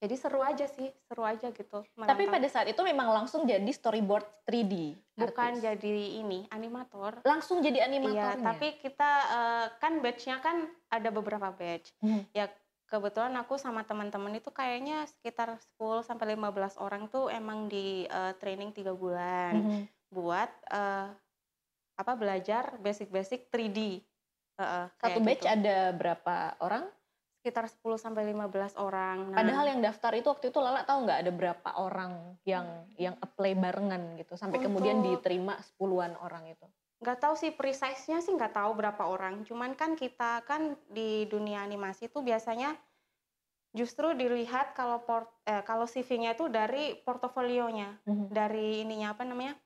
jadi 0.00 0.14
seru 0.16 0.40
aja 0.40 0.64
sih 0.66 0.88
seru 1.04 1.22
aja 1.22 1.52
gitu 1.52 1.84
Mhm. 1.94 2.08
Tapi 2.08 2.24
pada 2.26 2.48
saat 2.48 2.66
itu 2.66 2.80
memang 2.80 3.12
langsung 3.12 3.44
jadi 3.44 3.68
storyboard 3.70 4.24
3D. 4.44 4.96
bukan 5.14 5.52
artis. 5.52 5.62
jadi 5.62 5.96
ini 6.18 6.48
animator 6.48 7.20
langsung 7.22 7.60
jadi 7.60 7.84
iya 7.84 7.86
animatornya. 7.86 8.40
tapi 8.42 8.68
kita 8.80 9.10
eh, 9.28 9.66
kan 9.76 9.92
batchnya 10.00 10.40
kan 10.40 10.64
ada 10.88 11.08
beberapa 11.12 11.52
batch 11.52 11.92
Hmm. 12.00 12.24
ya 12.32 12.48
kebetulan 12.88 13.36
aku 13.36 13.54
sama 13.54 13.84
teman-teman 13.84 14.34
itu 14.34 14.48
kayaknya 14.48 15.04
sekitar 15.06 15.60
10 15.60 16.00
sampai 16.00 16.34
15 16.34 16.74
orang 16.74 17.06
tuh 17.06 17.28
emang 17.28 17.68
di 17.68 18.08
eh, 18.08 18.32
training 18.40 18.72
tiga 18.72 18.96
bulan 18.96 19.60
Mhm. 19.60 19.82
buat 20.10 20.50
eh, 20.72 21.08
apa 21.94 22.12
belajar 22.16 22.80
basic-basic 22.80 23.52
3D. 23.52 24.00
Heeh, 24.56 24.84
Satu 24.96 25.20
batch 25.20 25.44
gitu. 25.44 25.52
ada 25.52 25.92
berapa 25.92 26.56
orang? 26.58 26.88
Sekitar 27.40 27.72
10 27.72 27.96
sampai 27.96 28.28
15 28.28 28.76
orang. 28.76 29.32
Nah, 29.32 29.40
Padahal 29.40 29.64
yang 29.72 29.80
daftar 29.80 30.12
itu 30.12 30.28
waktu 30.28 30.52
itu 30.52 30.60
Lala 30.60 30.84
tahu 30.84 31.08
nggak 31.08 31.18
ada 31.24 31.32
berapa 31.32 31.70
orang 31.80 32.36
yang 32.44 32.84
yang 33.00 33.16
apply 33.16 33.56
barengan 33.56 34.20
gitu 34.20 34.36
sampai 34.36 34.60
kemudian 34.60 35.00
Untuk- 35.00 35.24
diterima 35.24 35.56
sepuluhan 35.64 36.20
orang 36.20 36.52
itu. 36.52 36.68
nggak 37.00 37.16
tahu 37.16 37.32
sih 37.32 37.48
precise-nya 37.48 38.20
sih 38.20 38.36
nggak 38.36 38.52
tahu 38.52 38.76
berapa 38.76 39.08
orang. 39.08 39.40
Cuman 39.48 39.72
kan 39.72 39.96
kita 39.96 40.44
kan 40.44 40.76
di 40.92 41.24
dunia 41.24 41.64
animasi 41.64 42.12
itu 42.12 42.20
biasanya 42.20 42.76
justru 43.72 44.12
dilihat 44.12 44.76
kalau 44.76 45.00
port 45.00 45.24
eh, 45.48 45.64
kalau 45.64 45.88
CV-nya 45.88 46.36
itu 46.36 46.44
dari 46.46 47.00
portofolionya, 47.00 48.04
Mhm. 48.04 48.28
dari 48.28 48.84
ininya 48.84 49.16
apa 49.16 49.24
namanya? 49.24 49.56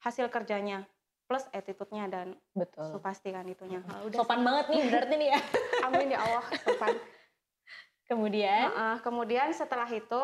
hasil 0.00 0.26
kerjanya 0.26 0.88
plus 1.28 1.44
attitude-nya 1.52 2.08
dan 2.08 2.32
Betul. 2.56 2.88
so 2.88 2.96
pasti 2.98 3.30
kan 3.30 3.44
itunya. 3.44 3.84
Ah, 3.86 4.00
udah 4.02 4.16
Sopan 4.18 4.40
banget 4.42 4.66
nih 4.66 4.80
berarti 4.88 5.14
nih 5.14 5.28
ya. 5.30 5.38
amin 5.86 6.08
ya 6.10 6.18
Allah 6.18 6.44
sopan. 6.58 6.96
Kemudian 8.10 8.74
Heeh, 8.74 8.96
kemudian 9.06 9.54
setelah 9.54 9.86
itu, 9.86 10.22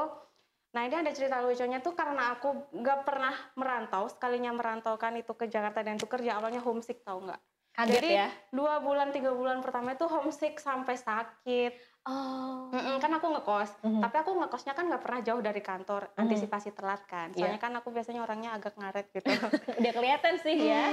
nah 0.74 0.82
ini 0.82 0.98
ada 0.98 1.14
cerita 1.14 1.38
lucunya 1.38 1.78
tuh 1.78 1.94
karena 1.94 2.34
aku 2.34 2.66
nggak 2.74 3.06
pernah 3.06 3.30
merantau, 3.54 4.10
sekalinya 4.10 4.50
merantau 4.50 4.98
kan 4.98 5.14
itu 5.14 5.30
ke 5.32 5.46
Jakarta 5.46 5.86
dan 5.86 5.94
itu 5.94 6.10
kerja 6.10 6.34
awalnya 6.34 6.58
homesick 6.58 7.06
tau 7.06 7.22
nggak? 7.22 7.38
kaget 7.76 7.92
Jadi 7.92 8.08
ya. 8.08 8.28
dua 8.48 8.80
bulan 8.80 9.12
tiga 9.12 9.36
bulan 9.36 9.60
pertama 9.60 9.92
itu 9.92 10.08
homesick 10.08 10.56
sampai 10.56 10.96
sakit. 10.96 11.76
Oh. 12.08 12.72
Mm-mm, 12.72 12.96
kan 12.98 13.12
aku 13.12 13.28
ngekos, 13.28 13.70
Mhm. 13.84 14.00
tapi 14.00 14.16
aku 14.16 14.30
ngekosnya 14.32 14.72
kan 14.72 14.88
nggak 14.88 15.02
pernah 15.04 15.20
jauh 15.20 15.42
dari 15.44 15.60
kantor, 15.60 16.08
Mhm. 16.10 16.20
antisipasi 16.24 16.72
telat 16.72 17.04
kan. 17.04 17.30
Iya. 17.30 17.46
Soalnya 17.46 17.60
kan 17.60 17.72
aku 17.76 17.92
biasanya 17.92 18.24
orangnya 18.24 18.56
agak 18.56 18.74
ngaret 18.74 19.06
gitu. 19.12 19.28
Udah 19.78 19.92
kelihatan 19.92 20.34
sih 20.40 20.56
ya. 20.56 20.84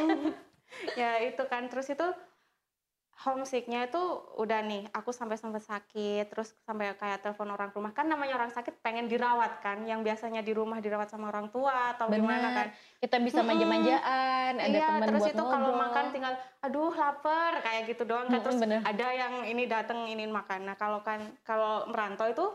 Ya 0.93 1.11
itu 1.23 1.43
kan 1.47 1.71
terus 1.71 1.87
itu 1.87 2.03
homesicknya 3.21 3.87
itu 3.87 4.01
udah 4.41 4.59
nih 4.65 4.89
aku 4.89 5.13
sampai 5.13 5.37
sempat 5.37 5.63
sakit 5.63 6.27
terus 6.27 6.57
sampai 6.65 6.97
kayak 6.97 7.21
telepon 7.21 7.53
orang 7.53 7.69
rumah. 7.71 7.93
Kan 7.93 8.09
namanya 8.09 8.35
orang 8.41 8.51
sakit 8.51 8.81
pengen 8.81 9.05
dirawat 9.05 9.61
kan 9.61 9.85
yang 9.85 10.01
biasanya 10.01 10.41
di 10.41 10.51
rumah 10.51 10.81
dirawat 10.81 11.13
sama 11.13 11.29
orang 11.29 11.53
tua 11.53 11.93
atau 11.93 12.09
Benar. 12.09 12.19
gimana 12.19 12.47
kan? 12.51 12.67
Kita 12.99 13.17
bisa 13.21 13.39
manja-manjaan, 13.45 14.53
ada 14.59 14.67
iya 14.67 14.87
teman 14.89 15.07
terus 15.07 15.23
buat 15.23 15.35
itu 15.37 15.43
kalau 15.45 15.71
makan 15.77 16.05
tinggal 16.09 16.33
aduh 16.65 16.93
lapar 16.93 17.51
kayak 17.61 17.81
gitu 17.93 18.03
doang 18.03 18.27
kan. 18.27 18.41
Terus 18.41 18.57
bener. 18.59 18.79
ada 18.81 19.07
yang 19.13 19.33
ini 19.45 19.63
dateng 19.69 19.99
ini 20.09 20.25
makan 20.27 20.59
nah 20.67 20.75
kalau 20.75 20.99
kan 21.05 21.21
kalau 21.45 21.85
merantau 21.87 22.27
itu 22.27 22.45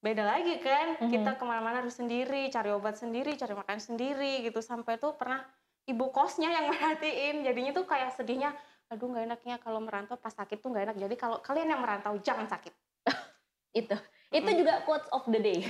beda 0.00 0.24
lagi 0.24 0.56
kan. 0.58 0.98
Mhm. 0.98 1.10
kita 1.14 1.30
ke 1.36 1.44
mana-mana 1.44 1.84
harus 1.84 1.94
sendiri 1.94 2.48
cari 2.48 2.72
obat 2.72 2.96
sendiri 2.96 3.36
cari 3.36 3.54
makan 3.54 3.78
sendiri 3.78 4.40
gitu. 4.40 4.58
Sampai 4.64 4.96
tuh 4.96 5.14
pernah 5.14 5.44
ibu 5.84 6.10
kosnya 6.10 6.48
yang 6.48 6.66
merhatiin 6.72 7.46
jadinya 7.46 7.72
tuh 7.76 7.86
kayak 7.86 8.16
sedihnya 8.18 8.56
aduh 8.88 9.06
nggak 9.06 9.24
enaknya 9.28 9.56
kalau 9.60 9.80
merantau 9.80 10.16
pas 10.16 10.32
sakit 10.32 10.58
tuh 10.58 10.72
nggak 10.72 10.84
enak 10.90 10.96
jadi 10.96 11.14
kalau 11.14 11.36
kalian 11.40 11.68
yang 11.68 11.80
merantau 11.80 12.16
jangan 12.18 12.48
sakit 12.48 12.72
Itu. 13.76 13.94
Itu 14.28 14.48
juga 14.50 14.80
quotes 14.84 15.08
of 15.12 15.28
the 15.28 15.40
day. 15.40 15.60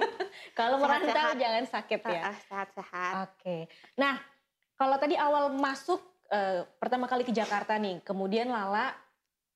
kalau 0.58 0.80
merantau 0.80 1.12
Sehat-sehat. 1.12 1.36
jangan 1.36 1.64
sakit 1.68 2.00
ya. 2.00 2.22
Sehat-sehat 2.48 3.14
Oke. 3.28 3.56
Nah, 3.94 4.16
kalau 4.74 4.96
tadi 4.96 5.16
awal 5.16 5.52
masuk 5.52 6.00
eh, 6.28 6.64
pertama 6.80 7.04
kali 7.04 7.24
ke 7.24 7.30
Jakarta 7.30 7.76
nih, 7.76 8.00
kemudian 8.00 8.48
Lala 8.48 8.96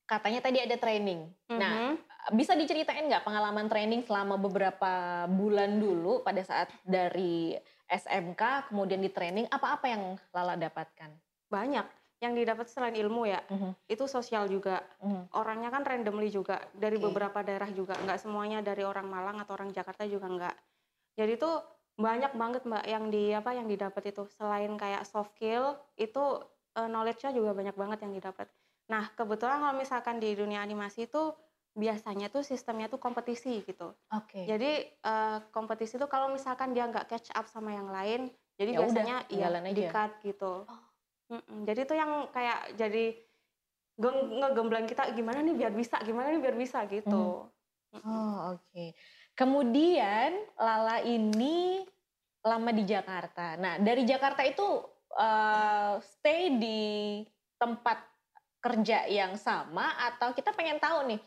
katanya 0.05 0.45
tadi 0.45 0.61
ada 0.61 0.77
training. 0.77 1.25
Nah, 1.49 1.73
Mhm. 1.73 2.37
bisa 2.37 2.53
diceritain 2.53 3.09
nggak 3.09 3.25
pengalaman 3.25 3.65
training 3.67 4.05
selama 4.05 4.37
beberapa 4.37 4.93
bulan 5.27 5.81
dulu 5.81 6.21
pada 6.21 6.45
saat 6.45 6.69
dari 6.85 7.57
SMK 7.87 8.69
kemudian 8.69 9.01
di 9.01 9.09
training 9.09 9.49
apa-apa 9.49 9.87
yang 9.89 10.03
Lala 10.31 10.53
dapatkan? 10.55 11.11
banyak 11.47 11.87
yang 12.23 12.33
didapat 12.37 12.67
selain 12.71 12.97
ilmu 12.97 13.29
ya 13.29 13.41
Mhm, 13.51 13.75
itu 13.87 14.05
sosial 14.09 14.49
juga 14.51 14.83
mhm. 15.03 15.29
orangnya 15.37 15.69
kan 15.75 15.83
randomly 15.85 16.29
juga 16.33 16.65
dari 16.75 16.97
Oke. 16.97 17.03
beberapa 17.03 17.43
daerah 17.45 17.69
juga 17.71 17.95
nggak 18.01 18.19
semuanya 18.23 18.59
dari 18.65 18.83
orang 18.87 19.07
Malang 19.11 19.37
atau 19.43 19.53
orang 19.59 19.71
Jakarta 19.75 20.05
juga 20.09 20.27
nggak 20.31 20.57
jadi 21.17 21.35
tuh 21.41 21.55
banyak 21.97 22.33
banget 22.37 22.63
mbak 22.69 22.85
yang 22.85 23.05
di 23.09 23.33
apa 23.33 23.57
yang 23.57 23.67
didapat 23.73 24.13
itu 24.13 24.29
selain 24.29 24.77
kayak 24.77 25.09
soft 25.09 25.33
skill 25.37 25.81
itu 25.97 26.45
eh, 26.77 26.89
knowledge-nya 26.89 27.33
juga 27.33 27.57
banyak 27.57 27.77
banget 27.77 27.99
yang 28.05 28.13
didapat 28.17 28.49
nah 28.87 29.11
kebetulan 29.17 29.59
kalau 29.65 29.75
misalkan 29.77 30.17
di 30.23 30.31
dunia 30.37 30.61
animasi 30.63 31.09
itu 31.11 31.35
biasanya 31.77 32.29
tuh 32.33 32.45
sistemnya 32.47 32.87
tuh 32.93 33.01
kompetisi 33.01 33.65
gitu 33.65 33.97
Oke. 34.11 34.43
jadi 34.47 34.71
eh, 34.93 35.39
kompetisi 35.53 35.97
tuh 36.01 36.09
kalau 36.09 36.29
misalkan 36.33 36.73
dia 36.77 36.87
nggak 36.89 37.09
catch 37.11 37.33
up 37.35 37.47
sama 37.49 37.73
yang 37.75 37.89
lain 37.91 38.31
jadi 38.61 38.73
Ya 38.73 38.79
udah, 38.81 38.85
biasanya 38.87 39.17
iya 39.33 39.49
tinggalan 39.53 39.65
aja. 39.67 39.75
di 39.77 39.83
cut 39.91 40.13
gitu 40.25 40.69
Oh. 40.69 40.86
Mm-mm. 41.27 41.67
jadi 41.67 41.81
itu 41.83 41.95
yang 41.95 42.31
kayak 42.31 42.79
jadi 42.79 43.19
geng- 43.99 44.39
ngegemblang 44.39 44.87
kita 44.87 45.11
gimana 45.11 45.43
nih 45.43 45.57
biar 45.59 45.73
bisa 45.75 45.99
gimana 46.07 46.31
nih 46.31 46.41
biar 46.43 46.57
bisa 46.57 46.87
gitu 46.87 47.51
Oh, 48.05 48.53
oke. 48.53 48.93
Kemudian 49.33 50.37
Lala 50.61 51.01
ini 51.01 51.81
lama 52.45 52.69
di 52.69 52.85
Jakarta. 52.85 53.57
Nah, 53.57 53.81
dari 53.81 54.05
Jakarta 54.05 54.45
itu 54.45 54.85
eh, 55.17 55.95
stay 56.05 56.61
di 56.61 56.81
tempat 57.57 57.97
kerja 58.61 59.09
yang 59.09 59.39
sama 59.41 59.97
atau 60.13 60.37
kita 60.37 60.53
pengen 60.53 60.77
tahu 60.77 61.09
nih 61.09 61.21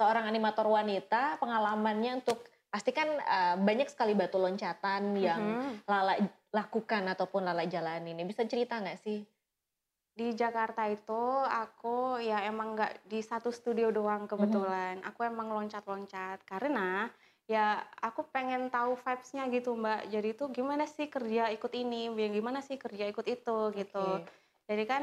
seorang 0.00 0.24
animator 0.24 0.64
wanita 0.64 1.36
pengalamannya 1.42 2.24
untuk 2.24 2.40
pasti 2.72 2.94
kan 2.96 3.08
eh, 3.20 3.56
banyak 3.60 3.92
sekali 3.92 4.16
batu 4.16 4.40
loncatan 4.40 5.12
yang 5.18 5.60
Mhm. 5.60 5.84
Lala 5.84 6.14
lakukan 6.54 7.04
ataupun 7.10 7.44
Lala 7.44 7.68
jalani. 7.68 8.16
Ini 8.16 8.24
bisa 8.24 8.48
cerita 8.48 8.80
nggak 8.80 9.00
sih? 9.02 9.20
Di 10.14 10.30
Jakarta 10.38 10.86
itu 10.86 11.22
aku 11.42 12.22
ya 12.22 12.46
emang 12.46 12.78
nggak 12.78 12.92
di 13.10 13.18
satu 13.18 13.50
studio 13.50 13.90
doang 13.90 14.30
kebetulan 14.30 15.02
aku 15.02 15.26
emang 15.26 15.50
loncat-loncat 15.50 16.38
karena 16.46 17.10
ya 17.50 17.82
aku 17.98 18.22
pengen 18.30 18.70
tahu 18.70 18.94
vibes-nya 18.94 19.50
gitu 19.50 19.74
mbak 19.74 20.06
jadi 20.08 20.28
itu 20.32 20.44
gimana 20.54 20.86
sih 20.86 21.10
kerja 21.10 21.50
ikut 21.52 21.72
ini 21.74 22.08
gimana 22.30 22.62
sih 22.62 22.78
kerja 22.78 23.04
ikut 23.10 23.26
itu 23.26 23.58
gitu. 23.74 24.22
Jadi 24.64 24.84
kan 24.88 25.02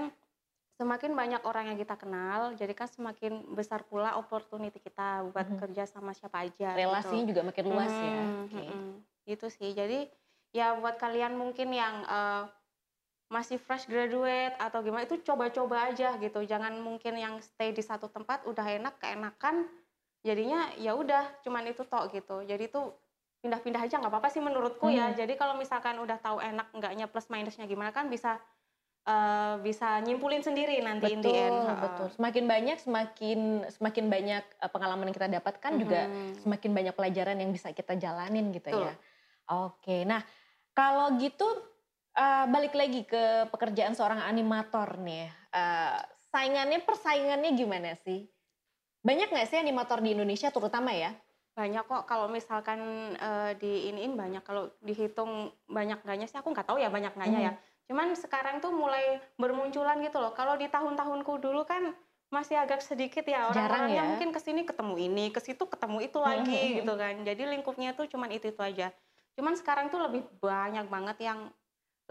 semakin 0.79 1.13
banyak 1.13 1.41
orang 1.45 1.69
yang 1.73 1.77
kita 1.77 1.93
kenal, 1.99 2.57
jadi 2.57 2.73
kan 2.73 2.89
semakin 2.89 3.53
besar 3.53 3.85
pula 3.85 4.17
opportunity 4.17 4.81
kita 4.81 5.21
buat 5.29 5.45
Mhm. 5.45 5.59
kerja 5.61 5.83
sama 5.85 6.11
siapa 6.17 6.41
aja. 6.49 6.73
Relasinya 6.73 7.21
gitu. 7.21 7.29
juga 7.29 7.41
makin 7.45 7.65
luas 7.69 7.93
ya. 8.01 8.21
Mhm, 8.25 8.49
Oke. 8.49 8.65
mhm. 8.65 8.89
Gitu 9.29 9.47
sih. 9.53 9.69
Jadi 9.77 10.09
ya 10.51 10.73
buat 10.81 10.97
kalian 10.97 11.37
mungkin 11.37 11.69
yang 11.71 11.95
eh, 12.09 12.43
masih 13.31 13.55
fresh 13.55 13.87
graduate 13.87 14.59
atau 14.59 14.83
gimana 14.83 15.07
itu 15.07 15.15
coba-coba 15.23 15.87
aja 15.87 16.19
gitu. 16.19 16.43
Jangan 16.43 16.75
mungkin 16.83 17.15
yang 17.15 17.39
stay 17.39 17.71
di 17.71 17.79
satu 17.79 18.11
tempat 18.11 18.43
udah 18.43 18.67
enak 18.67 18.99
keenakan, 18.99 19.71
jadinya 20.19 20.67
ya 20.75 20.91
udah 20.99 21.39
cuman 21.39 21.71
itu 21.71 21.87
tok 21.87 22.11
gitu. 22.11 22.43
Jadi 22.43 22.67
itu 22.67 22.91
pindah-pindah 23.39 23.87
aja 23.87 23.97
nggak 24.03 24.11
apa-apa 24.11 24.29
sih 24.29 24.43
menurutku 24.43 24.91
ya. 24.91 25.15
Mhm. 25.15 25.17
Jadi 25.23 25.33
kalau 25.39 25.55
misalkan 25.55 25.95
udah 26.03 26.19
tahu 26.19 26.43
enak 26.43 26.75
enggaknya 26.75 27.07
plus 27.07 27.31
minusnya 27.31 27.65
gimana 27.65 27.95
kan 27.95 28.11
bisa 28.11 28.35
eh, 29.01 29.55
bisa 29.65 29.97
nyimpulin 30.05 30.45
sendiri 30.45 30.77
nanti 30.77 31.09
in 31.09 31.25
the 31.25 31.33
end. 31.33 31.57
Betul, 31.57 31.73
betul. 31.81 32.07
Semakin 32.21 32.45
banyak, 32.45 32.77
semakin 32.77 33.39
semakin 33.73 34.05
banyak 34.13 34.43
eh, 34.45 34.69
pengalaman 34.69 35.09
yang 35.09 35.15
kita 35.17 35.31
dapatkan 35.31 35.71
juga 35.79 36.05
Mhm. 36.05 36.45
semakin 36.45 36.71
banyak 36.75 36.93
pelajaran 36.93 37.37
yang 37.39 37.49
bisa 37.49 37.73
kita 37.73 37.97
jalanin 37.97 38.53
gitu 38.53 38.69
Betul. 38.69 38.85
ya. 38.85 38.93
Oke, 39.49 40.05
nah 40.05 40.21
kalau 40.77 41.17
gitu 41.17 41.70
eh, 42.15 42.45
balik 42.49 42.73
lagi 42.75 43.05
ke 43.07 43.47
pekerjaan 43.51 43.95
seorang 43.95 44.23
animator 44.23 44.99
nih. 44.99 45.27
Eh, 45.51 45.97
saingannya, 46.31 46.79
persaingannya 46.83 47.51
gimana 47.55 47.95
sih? 48.01 48.27
Banyak 49.01 49.33
nggak 49.33 49.47
sih 49.49 49.57
animator 49.57 49.99
di 49.99 50.13
Indonesia 50.13 50.53
terutama 50.53 50.93
ya? 50.93 51.11
banyak 51.51 51.83
kok 51.83 52.07
kalau 52.07 52.31
misalkan 52.31 52.79
eh, 53.19 53.51
di 53.59 53.91
iniin 53.91 54.15
banyak 54.15 54.43
kalau 54.43 54.71
dihitung 54.79 55.51
banyak 55.67 55.99
enggaknya 55.99 56.27
sih 56.31 56.39
aku 56.39 56.55
nggak 56.55 56.63
tahu 56.63 56.79
ya 56.79 56.87
banyak 56.87 57.11
enggaknya 57.11 57.39
Mhm. 57.39 57.47
ya 57.47 57.53
cuman 57.91 58.07
sekarang 58.15 58.63
tuh 58.63 58.71
mulai 58.71 59.19
bermunculan 59.35 59.99
gitu 59.99 60.23
loh 60.23 60.31
kalau 60.31 60.55
di 60.55 60.71
tahun-tahunku 60.71 61.43
dulu 61.43 61.67
kan 61.67 61.91
masih 62.31 62.55
agak 62.55 62.79
sedikit 62.79 63.27
ya 63.27 63.51
orang-orangnya 63.51 63.99
ya. 63.99 64.07
mungkin 64.07 64.31
ke 64.31 64.39
sini 64.39 64.63
ketemu 64.63 64.95
ini 65.11 65.25
ke 65.35 65.43
situ 65.43 65.67
ketemu 65.67 66.07
itu 66.07 66.17
lagi 66.23 66.79
gitu 66.79 66.93
kan 66.95 67.19
jadi 67.27 67.43
lingkupnya 67.51 67.91
tuh 67.91 68.07
cuman 68.07 68.31
itu 68.31 68.47
itu 68.55 68.61
aja 68.63 68.95
cuman 69.35 69.51
sekarang 69.59 69.91
tuh 69.91 69.99
lebih 70.07 70.23
banyak 70.39 70.87
banget 70.87 71.17
yang 71.19 71.51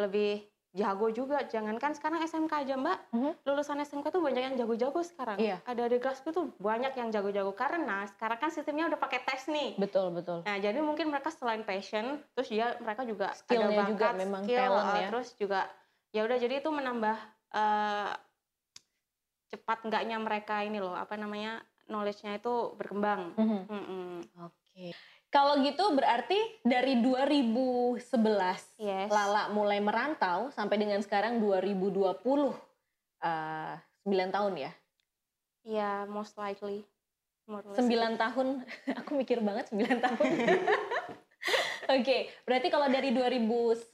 lebih 0.01 0.43
jago 0.71 1.11
juga 1.11 1.43
jangankan 1.45 1.93
sekarang 1.93 2.23
SMK 2.23 2.63
aja 2.63 2.79
mbak 2.79 2.99
Mhm. 3.11 3.43
lulusan 3.43 3.83
SMK 3.83 4.07
tuh 4.09 4.23
banyak 4.23 4.39
yang 4.41 4.55
jago-jago 4.55 5.03
sekarang 5.03 5.35
Iya. 5.37 5.59
ada 5.61 5.85
di 5.85 5.99
kelasku 5.99 6.31
tuh 6.31 6.55
banyak 6.57 6.95
yang 6.95 7.11
jago-jago 7.11 7.51
karena 7.53 8.07
sekarang 8.07 8.39
kan 8.39 8.51
sistemnya 8.51 8.87
udah 8.87 8.95
pakai 8.97 9.21
tes 9.21 9.45
nih 9.47 9.75
Betul, 9.77 10.15
betul. 10.15 10.47
Nah, 10.47 10.57
jadi 10.57 10.79
mungkin 10.79 11.11
mereka 11.11 11.29
selain 11.29 11.67
passion, 11.67 12.23
terus 12.33 12.49
dia 12.49 12.79
mereka 12.79 13.03
juga 13.03 13.35
Skillnya 13.35 13.67
ada 13.67 13.77
bakat, 13.83 13.91
juga 13.91 14.07
memang 14.15 14.43
skill, 14.47 14.63
talent 14.63 14.87
eh, 14.87 14.95
ya. 14.95 15.09
terus 15.11 15.29
juga 15.35 15.61
ya 16.11 16.21
udah 16.23 16.39
jadi 16.39 16.55
itu 16.59 16.71
menambah 16.71 17.17
eh, 17.51 18.13
cepat 19.51 19.79
enggaknya 19.83 20.17
mereka 20.17 20.63
ini 20.63 20.79
loh, 20.79 20.95
apa 20.95 21.19
namanya 21.19 21.59
knowledge-nya 21.91 22.39
itu 22.39 22.55
berkembang. 22.79 23.35
Mhm. 23.35 23.61
Mm-mm. 23.67 24.11
Oke. 24.47 24.95
Kalau 25.31 25.63
gitu 25.63 25.95
berarti 25.95 26.35
dari 26.67 26.99
2011 26.99 28.03
Yes. 28.83 29.09
Lala 29.15 29.47
mulai 29.55 29.79
merantau 29.79 30.51
sampai 30.51 30.83
dengan 30.83 30.99
sekarang 31.07 31.39
2020 31.39 32.19
eh 33.23 33.75
9 34.03 34.35
tahun 34.35 34.55
ya. 34.59 34.73
Ya, 35.63 35.93
most 36.11 36.35
likely. 36.35 36.83
More 37.47 37.63
or 37.63 37.79
less. 37.79 37.87
9 37.87 38.19
tahun. 38.19 38.67
Aku 39.07 39.15
mikir 39.15 39.39
banget 39.39 39.71
9 39.71 40.03
tahun. 40.03 40.25
Oke, 42.01 42.31
berarti 42.47 42.69
kalau 42.71 42.87
dari 42.91 43.11
2011 43.15 43.87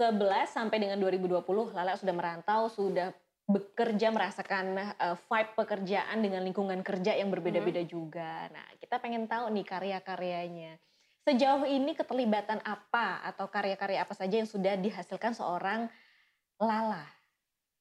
sampai 0.49 0.77
dengan 0.81 1.01
2020 1.01 1.45
Lala 1.73 1.97
sudah 1.97 2.15
merantau, 2.17 2.69
sudah 2.73 3.13
bekerja 3.47 4.09
merasakan 4.09 4.77
eh, 4.77 5.17
vibe 5.17 5.53
pekerjaan 5.53 6.19
dengan 6.25 6.43
lingkungan 6.49 6.81
kerja 6.81 7.13
yang 7.13 7.29
berbeda-beda 7.29 7.85
juga. 7.85 8.49
Nah, 8.51 8.67
kita 8.81 8.99
pengen 8.99 9.29
tahu 9.29 9.53
nih 9.53 9.65
karya-karyanya. 9.69 10.81
Sejauh 11.27 11.67
ini 11.67 11.91
keterlibatan 11.99 12.63
apa 12.63 13.19
atau 13.27 13.51
karya-karya 13.51 14.07
apa 14.07 14.15
saja 14.15 14.39
yang 14.39 14.47
sudah 14.47 14.79
dihasilkan 14.79 15.35
seorang 15.35 15.91
Lala? 16.63 17.03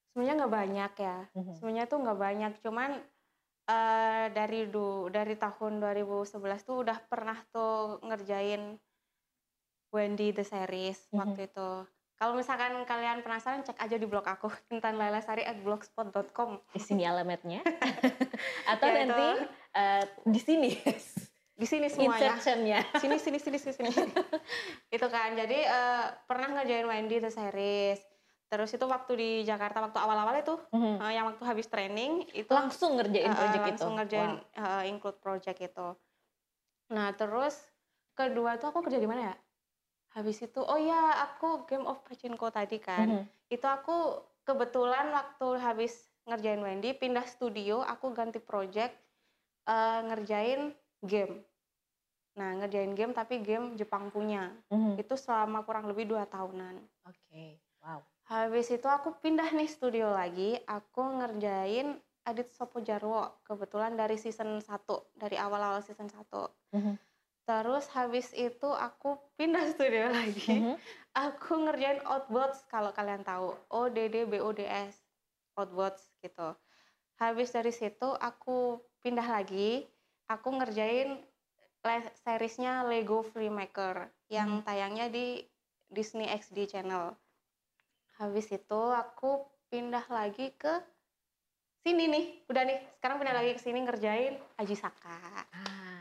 Sebenarnya 0.09 0.33
nggak 0.41 0.53
banyak 0.57 0.91
ya. 0.97 1.17
Mhm. 1.37 1.53
Sebenarnya 1.53 1.85
tuh 1.85 2.01
nggak 2.01 2.17
banyak, 2.17 2.51
cuman 2.65 2.91
eh, 3.65 4.25
dari 4.33 4.65
du, 4.69 5.09
dari 5.13 5.37
tahun 5.37 5.77
2011 5.77 6.61
tuh 6.65 6.85
udah 6.85 6.97
pernah 7.05 7.37
tuh 7.49 8.01
ngerjain 8.01 8.81
Wendy 9.89 10.33
the 10.33 10.41
series 10.41 11.05
Mhm. 11.09 11.17
waktu 11.17 11.41
itu. 11.45 11.69
Kalau 12.15 12.33
misalkan 12.33 12.77
kalian 12.85 13.21
penasaran 13.21 13.61
cek 13.61 13.77
aja 13.77 13.97
di 13.97 14.07
blog 14.09 14.25
aku 14.25 14.49
intanlailasari@blogspot.com. 14.73 16.61
Di 16.73 16.81
sini 16.81 17.05
alamatnya. 17.05 17.61
atau 18.73 18.85
Ya, 18.89 18.93
itu. 19.01 19.13
nanti 19.13 19.27
eh, 19.73 20.03
di 20.25 20.39
sini 20.41 20.69
Di 21.55 21.63
sini 21.63 21.87
semuanya. 21.87 22.35
insertionnya. 22.35 22.79
sini 23.01 23.15
sini 23.15 23.39
sini 23.39 23.57
sini 23.57 23.73
sini. 23.73 23.89
itu 24.95 25.07
kan. 25.07 25.33
Jadi 25.33 25.57
eh, 25.57 26.05
pernah 26.25 26.51
ngerjain 26.51 26.83
Wendy 26.83 27.17
the 27.17 27.29
series. 27.29 28.03
Terus 28.45 28.69
itu 28.69 28.85
waktu 28.85 29.11
di 29.15 29.29
Jakarta 29.41 29.79
waktu 29.81 29.97
awal-awal 29.97 30.35
itu 30.35 30.55
Mhm. 30.69 30.99
eh, 30.99 31.11
yang 31.13 31.25
waktu 31.27 31.43
habis 31.43 31.65
training 31.65 32.27
itu 32.31 32.51
Langsung 32.51 32.95
ngerjain 32.95 33.25
eh, 33.25 33.33
project 33.33 33.55
itu. 33.55 33.71
langsung 33.71 33.93
ngerjain 33.95 34.31
Wow. 34.35 34.59
eh, 34.61 34.83
include 34.85 35.17
project 35.17 35.59
itu. 35.61 35.87
Nah 36.87 37.09
terus 37.11 37.55
kedua 38.13 38.55
itu 38.55 38.65
aku 38.65 38.79
kerja 38.81 38.99
di 38.99 39.07
mana 39.07 39.31
ya? 39.31 39.35
Habis 40.13 40.39
itu 40.41 40.59
oh 40.59 40.77
ya 40.77 41.01
aku 41.25 41.63
game 41.65 41.83
of 41.83 41.99
pachinko 42.01 42.47
tadi 42.49 42.77
kan. 42.77 43.07
Mhm. 43.09 43.23
Itu 43.49 43.65
aku 43.65 43.95
kebetulan 44.43 45.09
waktu 45.09 45.47
habis 45.57 45.93
ngerjain 46.23 46.59
Wendy 46.59 46.91
pindah 46.91 47.25
studio 47.25 47.79
aku 47.79 48.11
ganti 48.11 48.37
project 48.37 48.91
eh, 49.65 49.99
ngerjain 50.03 50.75
game. 51.07 51.41
Nah 52.35 52.51
ngerjain 52.59 52.91
game 52.91 53.15
tapi 53.15 53.39
game 53.39 53.79
Jepang 53.79 54.11
punya. 54.11 54.51
Mhm. 54.67 54.99
Itu 54.99 55.15
selama 55.15 55.63
kurang 55.63 55.87
lebih 55.87 56.09
dua 56.09 56.27
tahunan. 56.27 56.83
Oke. 57.07 57.57
Wow. 57.79 58.03
Habis 58.25 58.73
itu 58.73 58.87
aku 58.89 59.13
pindah 59.21 59.53
nih 59.53 59.69
studio 59.69 60.09
lagi, 60.09 60.57
aku 60.65 61.01
ngerjain 61.21 62.01
Adit 62.25 62.49
Sopo 62.49 62.81
Jarwo, 62.81 63.37
kebetulan 63.45 63.93
dari 63.93 64.17
season 64.17 64.57
1, 64.57 65.13
dari 65.13 65.37
awal-awal 65.37 65.85
season 65.85 66.09
1. 66.09 66.49
Mhm. 66.73 66.97
Terus 67.45 67.85
habis 67.93 68.33
itu 68.33 68.65
aku 68.65 69.21
pindah 69.37 69.61
studio 69.77 70.09
lagi, 70.09 70.57
Mhm. 70.57 70.75
aku 71.13 71.53
ngerjain 71.69 72.01
Outbots 72.01 72.65
kalau 72.65 72.89
kalian 72.89 73.21
tahu, 73.21 73.53
ODD 73.69 74.25
BODS, 74.25 74.97
Outbots 75.53 76.09
gitu. 76.25 76.57
Habis 77.21 77.53
dari 77.53 77.69
situ 77.69 78.09
aku 78.09 78.81
pindah 79.05 79.29
lagi, 79.29 79.85
aku 80.25 80.49
ngerjain 80.57 81.21
le- 81.85 82.13
seriesnya 82.25 82.85
Lego 82.85 83.21
Freemaker 83.21 84.09
yang 84.29 84.65
tayangnya 84.65 85.09
di 85.09 85.45
Disney 85.85 86.25
XD 86.25 86.65
channel. 86.69 87.13
Habis 88.17 88.49
itu 88.49 88.81
aku 88.95 89.43
pindah 89.69 90.05
lagi 90.09 90.49
ke 90.55 90.81
sini 91.85 92.09
nih, 92.09 92.25
udah 92.49 92.63
nih. 92.65 92.79
Sekarang 92.97 93.21
pindah 93.21 93.35
lagi 93.37 93.51
ke 93.53 93.61
sini 93.61 93.79
ngerjain 93.85 94.33
Aji 94.57 94.73
Saka. 94.73 95.45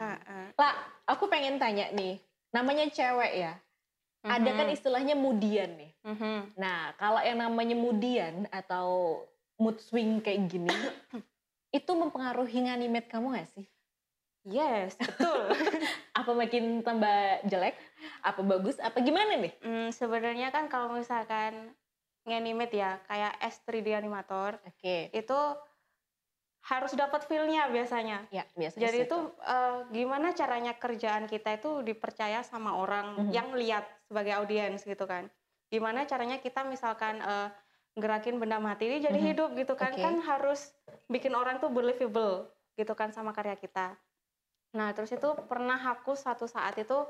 Ah. 0.01 0.49
Lah, 0.57 0.75
aku 1.05 1.29
pengen 1.29 1.61
tanya 1.61 1.93
nih. 1.93 2.17
Namanya 2.55 2.89
cewek 2.89 3.33
ya. 3.35 3.53
Ada 4.25 4.51
kan 4.57 4.67
Mhm. 4.73 4.77
istilahnya 4.81 5.15
mudian 5.21 5.77
nih. 5.77 5.93
Mhm. 6.01 6.57
Nah, 6.57 6.97
kalau 6.97 7.21
yang 7.21 7.37
namanya 7.37 7.77
mudian 7.77 8.49
atau 8.49 9.21
mood 9.61 9.77
swing 9.85 10.25
kayak 10.25 10.49
gini, 10.49 10.73
itu 11.77 11.93
mempengaruhi 11.93 12.65
nganimet 12.65 13.05
kamu 13.13 13.37
gak 13.37 13.53
sih? 13.53 13.69
Yes, 14.45 15.01
betul. 15.01 15.49
Apa 16.21 16.31
makin 16.37 16.85
tambah 16.85 17.41
jelek? 17.49 17.75
Apa 18.21 18.45
bagus? 18.45 18.77
Apa 18.77 19.01
gimana 19.01 19.41
nih? 19.41 19.53
Hmm, 19.65 19.89
sebenarnya 19.89 20.53
kan 20.53 20.69
kalau 20.69 20.93
misalkan 20.93 21.73
nganimate 22.29 22.77
ya, 22.77 23.01
kayak 23.09 23.41
S3D 23.41 23.97
animator, 23.97 24.61
Oke. 24.69 25.09
itu 25.13 25.41
harus 26.65 26.93
dapat 26.97 27.25
feel-nya 27.29 27.69
biasanya. 27.69 28.25
Ya, 28.33 28.45
biasa 28.57 28.77
Jadi 28.81 29.09
itu 29.09 29.19
eh, 29.45 29.79
gimana 29.93 30.33
caranya 30.33 30.73
kerjaan 30.77 31.29
kita 31.29 31.57
itu 31.57 31.85
dipercaya 31.85 32.41
sama 32.41 32.77
orang 32.77 33.29
Mhm. 33.29 33.33
yang 33.33 33.49
lihat 33.53 33.85
sebagai 34.09 34.33
audiens 34.41 34.81
gitu 34.85 35.05
kan. 35.05 35.29
Gimana 35.69 36.05
caranya 36.05 36.41
kita 36.41 36.65
misalkan 36.65 37.21
eh, 37.21 37.49
gerakin 37.97 38.41
benda 38.41 38.57
mati 38.61 38.89
ini 38.89 38.99
jadi 39.01 39.17
Mhm. 39.21 39.29
hidup 39.29 39.51
gitu 39.57 39.73
kan. 39.77 39.93
Oke. 39.93 40.05
Kan 40.05 40.21
harus 40.21 40.73
bikin 41.09 41.33
orang 41.33 41.61
tuh 41.61 41.69
believable 41.69 42.49
gitu 42.77 42.93
kan 42.97 43.13
sama 43.13 43.37
karya 43.37 43.57
kita. 43.61 43.97
Nah, 44.75 44.91
terus 44.91 45.15
itu 45.15 45.29
pernah 45.47 45.79
aku 45.79 46.19
suatu 46.19 46.51
saat 46.51 46.75
itu 46.77 47.07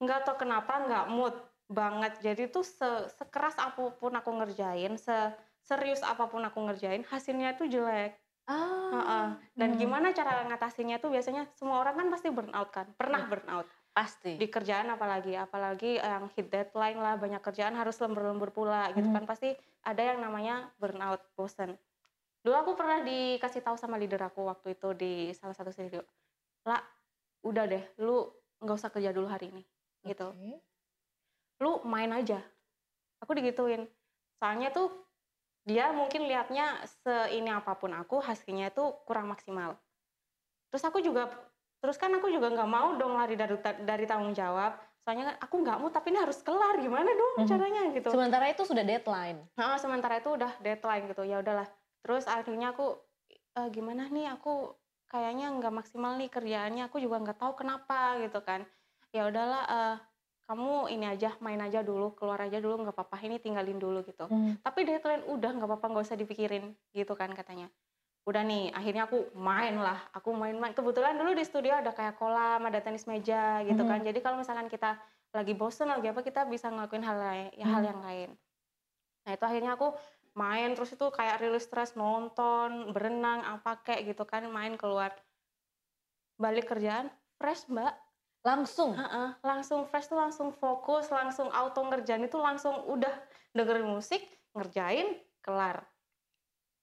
nggak 0.00 0.24
tahu 0.24 0.46
kenapa 0.46 0.80
nggak 0.86 1.06
mood 1.10 1.34
banget. 1.66 2.18
Jadi 2.22 2.48
tuh 2.48 2.62
se- 2.62 3.10
sekeras 3.14 3.58
apa 3.58 3.92
pun 3.94 4.14
aku 4.14 4.30
ngerjain, 4.32 4.94
se 4.96 5.14
serius 5.60 6.00
apa 6.00 6.30
pun 6.30 6.40
aku 6.40 6.58
ngerjain, 6.70 7.04
hasilnya 7.04 7.58
tuh 7.58 7.68
jelek. 7.68 8.16
Ah. 8.48 8.90
Heeh. 8.90 9.26
Dan 9.54 9.76
Hmm. 9.76 9.78
gimana 9.78 10.10
cara 10.10 10.42
ngatasinnya 10.48 10.98
tuh 10.98 11.14
biasanya 11.14 11.46
semua 11.54 11.78
orang 11.84 11.94
kan 11.94 12.06
pasti 12.10 12.28
burnout 12.32 12.70
kan, 12.74 12.90
pernah 12.98 13.22
Ya. 13.22 13.28
burnout 13.28 13.66
Pasti. 13.90 14.34
di 14.34 14.46
kerjaan 14.50 14.90
apalagi, 14.90 15.38
apalagi 15.38 15.98
yang 15.98 16.26
hit 16.34 16.50
deadline 16.50 16.98
lah, 16.98 17.14
banyak 17.14 17.38
kerjaan 17.38 17.78
harus 17.78 17.98
lembur-lembur 18.02 18.50
pula 18.50 18.90
gitu 18.90 19.06
Mhm. 19.06 19.14
kan 19.14 19.24
pasti 19.28 19.54
ada 19.86 20.02
yang 20.02 20.18
namanya 20.18 20.74
burnout, 20.80 21.22
bosen. 21.38 21.78
Dulu 22.40 22.56
aku 22.56 22.72
pernah 22.74 23.04
dikasih 23.04 23.60
tahu 23.60 23.76
sama 23.76 24.00
leader 24.00 24.24
aku 24.24 24.48
waktu 24.48 24.74
itu 24.74 24.88
di 24.96 25.12
salah 25.36 25.54
satu 25.54 25.70
studio, 25.70 26.00
lah 26.64 26.80
udah 27.40 27.64
deh, 27.66 27.84
lu 27.98 28.28
nggak 28.60 28.76
usah 28.76 28.92
kerja 28.92 29.10
dulu 29.10 29.26
hari 29.28 29.48
ini, 29.52 29.62
gitu. 30.04 30.32
Oke. 30.32 30.60
Lu 31.60 31.80
main 31.84 32.08
aja. 32.12 32.40
Aku 33.20 33.36
digituin. 33.36 33.84
Soalnya 34.40 34.72
tuh 34.72 34.88
dia 35.68 35.92
mungkin 35.92 36.24
lihatnya 36.24 36.80
seini 37.04 37.52
apa 37.52 37.76
pun 37.76 37.92
aku 37.92 38.20
hasilnya 38.20 38.72
itu 38.72 38.84
kurang 39.04 39.28
maksimal. 39.28 39.76
Terus 40.72 40.84
aku 40.88 41.04
juga 41.04 41.28
terus 41.80 41.96
kan 41.96 42.12
aku 42.12 42.28
juga 42.28 42.48
nggak 42.52 42.70
mau 42.70 42.96
dong 42.96 43.16
lari 43.16 43.36
dari 43.36 43.56
dari 43.84 44.04
tanggung 44.08 44.32
jawab. 44.32 44.76
Soalnya 45.04 45.32
kan 45.32 45.36
aku 45.40 45.54
nggak 45.64 45.78
mau 45.80 45.88
tapi 45.92 46.12
ini 46.12 46.20
harus 46.20 46.40
kelar 46.40 46.76
gimana 46.80 47.08
dong 47.08 47.44
Mhm. 47.44 47.48
caranya 47.48 47.82
gitu. 47.92 48.08
Sementara 48.08 48.48
itu 48.48 48.62
sudah 48.64 48.84
deadline. 48.84 49.44
Nah, 49.56 49.76
sementara 49.76 50.20
itu 50.20 50.32
udah 50.32 50.52
deadline 50.60 51.08
gitu. 51.08 51.24
Ya 51.24 51.40
udahlah. 51.44 51.68
Terus 52.04 52.24
akhirnya 52.24 52.72
aku 52.72 52.96
"Eh, 53.30 53.68
gimana 53.68 54.08
nih 54.08 54.32
aku 54.32 54.72
kayaknya 55.10 55.50
nggak 55.58 55.74
maksimal 55.74 56.14
nih 56.16 56.30
kerjaannya. 56.30 56.86
Aku 56.86 57.02
juga 57.02 57.18
nggak 57.18 57.38
tahu 57.42 57.52
kenapa 57.58 58.16
gitu 58.22 58.38
kan. 58.40 58.62
Ya 59.10 59.26
udahlah 59.26 59.62
eh, 59.66 59.96
kamu 60.46 60.90
ini 60.94 61.06
aja 61.10 61.34
main 61.42 61.58
aja 61.58 61.82
dulu, 61.82 62.14
keluar 62.14 62.38
aja 62.46 62.62
dulu 62.62 62.86
nggak 62.86 62.94
apa-apa 62.94 63.18
ini 63.26 63.42
tinggalin 63.42 63.78
dulu 63.78 64.06
gitu. 64.06 64.30
Mhm. 64.30 64.62
Tapi 64.62 64.80
deadline 64.86 65.26
udah 65.26 65.50
nggak 65.50 65.68
apa-apa 65.68 65.86
nggak 65.90 66.04
usah 66.06 66.18
dipikirin 66.18 66.74
gitu 66.94 67.12
kan 67.18 67.34
katanya. 67.34 67.66
Udah 68.28 68.46
nih 68.46 68.70
akhirnya 68.70 69.10
aku 69.10 69.34
main 69.34 69.74
lah. 69.74 69.98
Aku 70.14 70.30
main-main. 70.30 70.70
Kebetulan 70.70 71.18
dulu 71.18 71.34
di 71.34 71.42
studio 71.42 71.74
ada 71.74 71.90
kayak 71.90 72.14
kolam, 72.14 72.62
ada 72.62 72.78
tenis 72.78 73.08
meja 73.10 73.64
gitu 73.66 73.82
Mhm. 73.82 73.90
kan. 73.90 73.98
Jadi 74.06 74.18
kalau 74.22 74.38
misalkan 74.38 74.70
kita 74.70 74.94
lagi 75.34 75.54
bosen 75.54 75.90
lagi 75.90 76.10
apa 76.10 76.22
kita 76.22 76.46
bisa 76.46 76.70
ngelakuin 76.70 77.02
hal 77.02 77.16
lain, 77.18 77.48
ya, 77.54 77.66
hal 77.66 77.82
Mhm. 77.82 77.88
yang 77.90 78.00
lain. 78.02 78.30
Nah 79.24 79.32
itu 79.36 79.44
akhirnya 79.46 79.72
aku 79.74 79.94
main 80.38 80.72
terus 80.78 80.94
itu 80.94 81.06
kayak 81.10 81.42
rilis 81.42 81.66
stres 81.66 81.98
nonton 81.98 82.94
berenang 82.94 83.42
apa 83.42 83.82
kayak 83.82 84.14
gitu 84.14 84.22
kan 84.24 84.46
main 84.46 84.78
keluar 84.78 85.10
balik 86.40 86.70
kerjaan 86.70 87.10
fresh 87.36 87.66
mbak 87.68 87.92
Langsung. 88.40 88.96
Heeh, 88.96 89.36
langsung 89.44 89.84
fresh 89.84 90.08
tuh 90.08 90.16
langsung 90.16 90.48
fokus 90.48 91.12
langsung 91.12 91.52
auto 91.52 91.84
ngerjain 91.84 92.24
itu 92.24 92.40
langsung 92.40 92.72
udah 92.88 93.12
dengerin 93.52 93.84
musik 93.84 94.24
ngerjain 94.56 95.20
kelar 95.44 95.84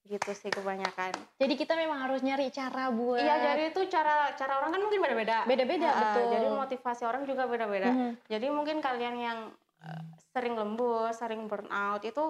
gitu 0.07 0.31
sih 0.31 0.53
kebanyakan 0.53 1.11
Jadi 1.35 1.53
kita 1.59 1.75
memang 1.75 1.99
harus 2.07 2.23
nyari 2.23 2.47
cara 2.53 2.87
buat 2.93 3.19
iya 3.19 3.35
jadi 3.51 3.75
itu 3.75 3.81
cara 3.91 4.31
cara 4.39 4.63
orang 4.63 4.71
kan 4.71 4.81
mungkin 4.85 5.01
beda-beda 5.03 5.37
beda-beda 5.43 5.87
Heeh, 5.89 5.99
betul. 5.99 6.23
jadi 6.31 6.45
motivasi 6.53 7.03
orang 7.03 7.23
juga 7.27 7.43
beda-beda 7.49 7.89
Mhm. 7.91 8.11
jadi 8.31 8.47
mungkin 8.53 8.77
kalian 8.79 9.15
yang 9.19 9.39
eh, 9.83 10.03
sering 10.31 10.55
lembur 10.55 11.11
sering 11.11 11.49
burnout 11.49 12.05
itu 12.07 12.23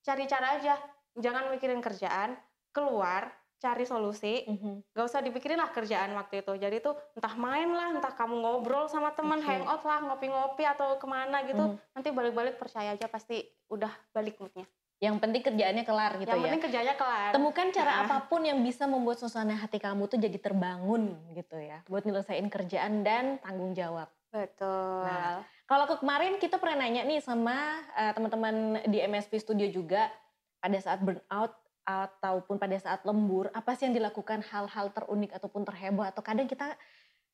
cari 0.00 0.24
cara 0.24 0.56
aja 0.56 0.74
jangan 1.12 1.48
mikirin 1.48 1.78
kerjaan 1.78 2.36
keluar 2.70 3.28
cari 3.56 3.84
solusi 3.84 4.48
Mhm. 4.48 4.88
gak 4.90 5.04
usah 5.04 5.20
dipikirin 5.20 5.56
lah 5.56 5.68
kerjaan 5.68 6.14
waktu 6.14 6.40
itu 6.40 6.56
jadi 6.56 6.80
tuh 6.80 6.96
entah 7.12 7.34
main 7.34 7.68
lah 7.68 7.92
entah 7.92 8.08
kamu 8.10 8.40
ngobrol 8.40 8.88
sama 8.88 9.12
teman 9.12 9.36
Oke. 9.36 9.46
hangout 9.46 9.82
lah 9.82 10.00
ngopi-ngopi 10.02 10.64
atau 10.64 10.96
ke 10.96 11.04
mana 11.04 11.44
gitu 11.44 11.60
Mhm. 11.60 11.76
nanti 11.92 12.08
balik-balik 12.10 12.56
percaya 12.56 12.92
aja 12.92 13.04
pasti 13.06 13.36
udah 13.68 13.92
balik 14.10 14.36
moodnya 14.36 14.64
Yang 14.98 15.16
penting 15.18 15.40
kerjaannya 15.42 15.80
kelar 15.82 16.12
gitu 16.14 16.28
yang 16.28 16.36
ya. 16.36 16.44
penting 16.46 16.62
kerjanya 16.62 16.94
kelar 16.94 17.32
Temukan 17.32 17.66
cara 17.70 17.90
Nah. 17.90 18.00
apa 18.02 18.16
pun 18.22 18.40
yang 18.42 18.60
bisa 18.60 18.84
membuat 18.84 19.16
suasana 19.16 19.52
hati 19.54 19.76
kamu 19.76 20.04
tuh 20.06 20.18
jadi 20.18 20.36
terbangun 20.36 21.16
gitu 21.32 21.56
ya. 21.56 21.80
Buat 21.84 22.04
nyelesain 22.04 22.44
kerjaan 22.46 23.00
dan 23.00 23.36
tanggung 23.38 23.72
jawab. 23.72 24.12
betul 24.30 25.00
Nah, 25.02 25.40
Kalau 25.70 25.86
ke 25.86 26.02
kemarin 26.02 26.34
kita 26.42 26.58
pernah 26.58 26.82
nanya 26.82 27.06
nih 27.06 27.22
sama 27.22 27.54
eh, 27.94 28.10
teman-teman 28.10 28.82
di 28.90 28.98
MSP 29.06 29.38
Studio 29.38 29.70
juga 29.70 30.10
pada 30.58 30.74
saat 30.82 30.98
burnout 30.98 31.54
ataupun 31.86 32.58
pada 32.58 32.74
saat 32.74 33.06
lembur, 33.06 33.54
apa 33.54 33.78
sih 33.78 33.86
yang 33.86 33.94
dilakukan 33.94 34.42
hal-hal 34.50 34.90
terunik 34.90 35.30
ataupun 35.30 35.62
terheboh 35.62 36.02
atau 36.02 36.26
kadang 36.26 36.50
kita 36.50 36.74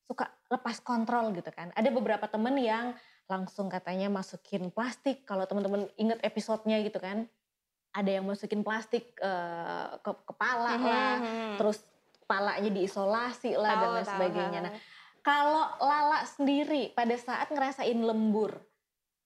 suka 0.04 0.28
lepas 0.52 0.84
kontrol 0.84 1.32
gitu 1.32 1.48
kan. 1.48 1.72
Ada 1.72 1.88
beberapa 1.88 2.28
temen 2.28 2.60
yang 2.60 2.92
langsung 3.24 3.72
katanya 3.72 4.12
masukin 4.12 4.68
plastik 4.68 5.24
kalau 5.24 5.48
teman-teman 5.48 5.88
inget 5.96 6.20
episodenya 6.20 6.84
gitu 6.84 7.00
kan. 7.00 7.24
Ada 7.96 8.20
yang 8.20 8.28
masukin 8.28 8.60
plastik 8.60 9.16
eh, 9.16 9.88
ke 10.04 10.12
kepala 10.28 10.76
lah, 10.76 11.12
Mhm. 11.24 11.56
terus 11.56 11.80
kepalanya 12.20 12.68
diisolasi 12.68 13.56
lah 13.56 13.72
dan 13.80 13.88
lain 13.96 14.04
tahu, 14.04 14.12
sebagainya. 14.12 14.60
tahu. 14.60 14.66
Nah, 14.68 14.72
kalau 15.26 15.66
Lala 15.82 16.22
sendiri 16.22 16.94
pada 16.94 17.18
saat 17.18 17.50
ngerasain 17.50 17.98
lembur, 17.98 18.54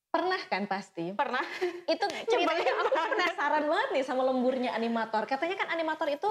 pernah 0.09 0.41
kan 0.49 0.65
pasti? 0.65 1.13
pernah 1.13 1.45
Itu 1.85 2.09
ceritanya 2.31 2.73
aku 2.81 2.89
penasaran 2.89 3.65
banget 3.69 3.89
nih 3.93 4.03
sama 4.09 4.25
lemburnya 4.25 4.73
animator. 4.73 5.29
Katanya 5.29 5.61
kan 5.61 5.69
animator 5.77 6.09
itu 6.09 6.25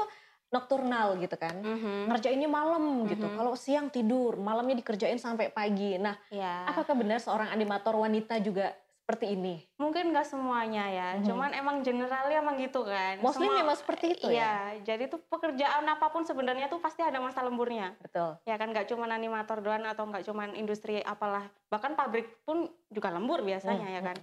nokturnal 0.50 1.22
gitu 1.22 1.38
kan. 1.38 1.62
Mhm. 1.62 2.10
Ngerjainnya 2.10 2.50
malam 2.50 3.06
gitu. 3.06 3.30
Mhm. 3.30 3.38
Kalau 3.38 3.54
siang 3.54 3.86
tidur, 3.94 4.34
malamnya 4.42 4.82
dikerjain 4.82 5.22
sampai 5.22 5.54
pagi. 5.54 5.94
Nah, 6.02 6.18
ya 6.34 6.66
apakah 6.66 6.98
benar 6.98 7.22
seorang 7.22 7.54
animator 7.54 7.94
wanita 7.94 8.42
juga 8.42 8.74
seperti 9.10 9.34
ini. 9.34 9.58
Mungkin 9.74 10.14
nggak 10.14 10.22
semuanya 10.24 10.86
ya, 10.86 11.08
Mhm. 11.18 11.26
cuman 11.26 11.50
emang 11.50 11.76
generalnya 11.82 12.38
emang 12.38 12.54
gitu 12.56 12.86
kan. 12.86 13.18
Mostly 13.18 13.42
Semua- 13.42 13.58
memang 13.58 13.74
seperti 13.74 14.06
itu 14.14 14.30
ya? 14.30 14.38
Iya, 14.38 14.54
jadi 14.86 15.10
tuh 15.10 15.18
pekerjaan 15.20 15.82
apa 15.82 16.06
pun 16.08 16.22
sebenarnya 16.22 16.70
tuh 16.70 16.78
pasti 16.78 17.02
ada 17.02 17.18
masa 17.18 17.42
lemburnya. 17.42 17.98
Betul. 17.98 18.38
Ya 18.46 18.54
kan 18.54 18.70
nggak 18.70 18.86
cuma 18.86 19.10
animator 19.10 19.58
doang 19.58 19.82
atau 19.82 20.06
nggak 20.06 20.22
cuma 20.22 20.46
industri 20.54 21.02
apalah, 21.02 21.42
bahkan 21.66 21.92
pabrik 21.92 22.38
pun 22.44 22.70
juga 22.86 23.10
lembur 23.10 23.42
biasanya 23.42 23.82
Hmm, 23.84 23.96
ya 23.96 24.02
kan. 24.04 24.16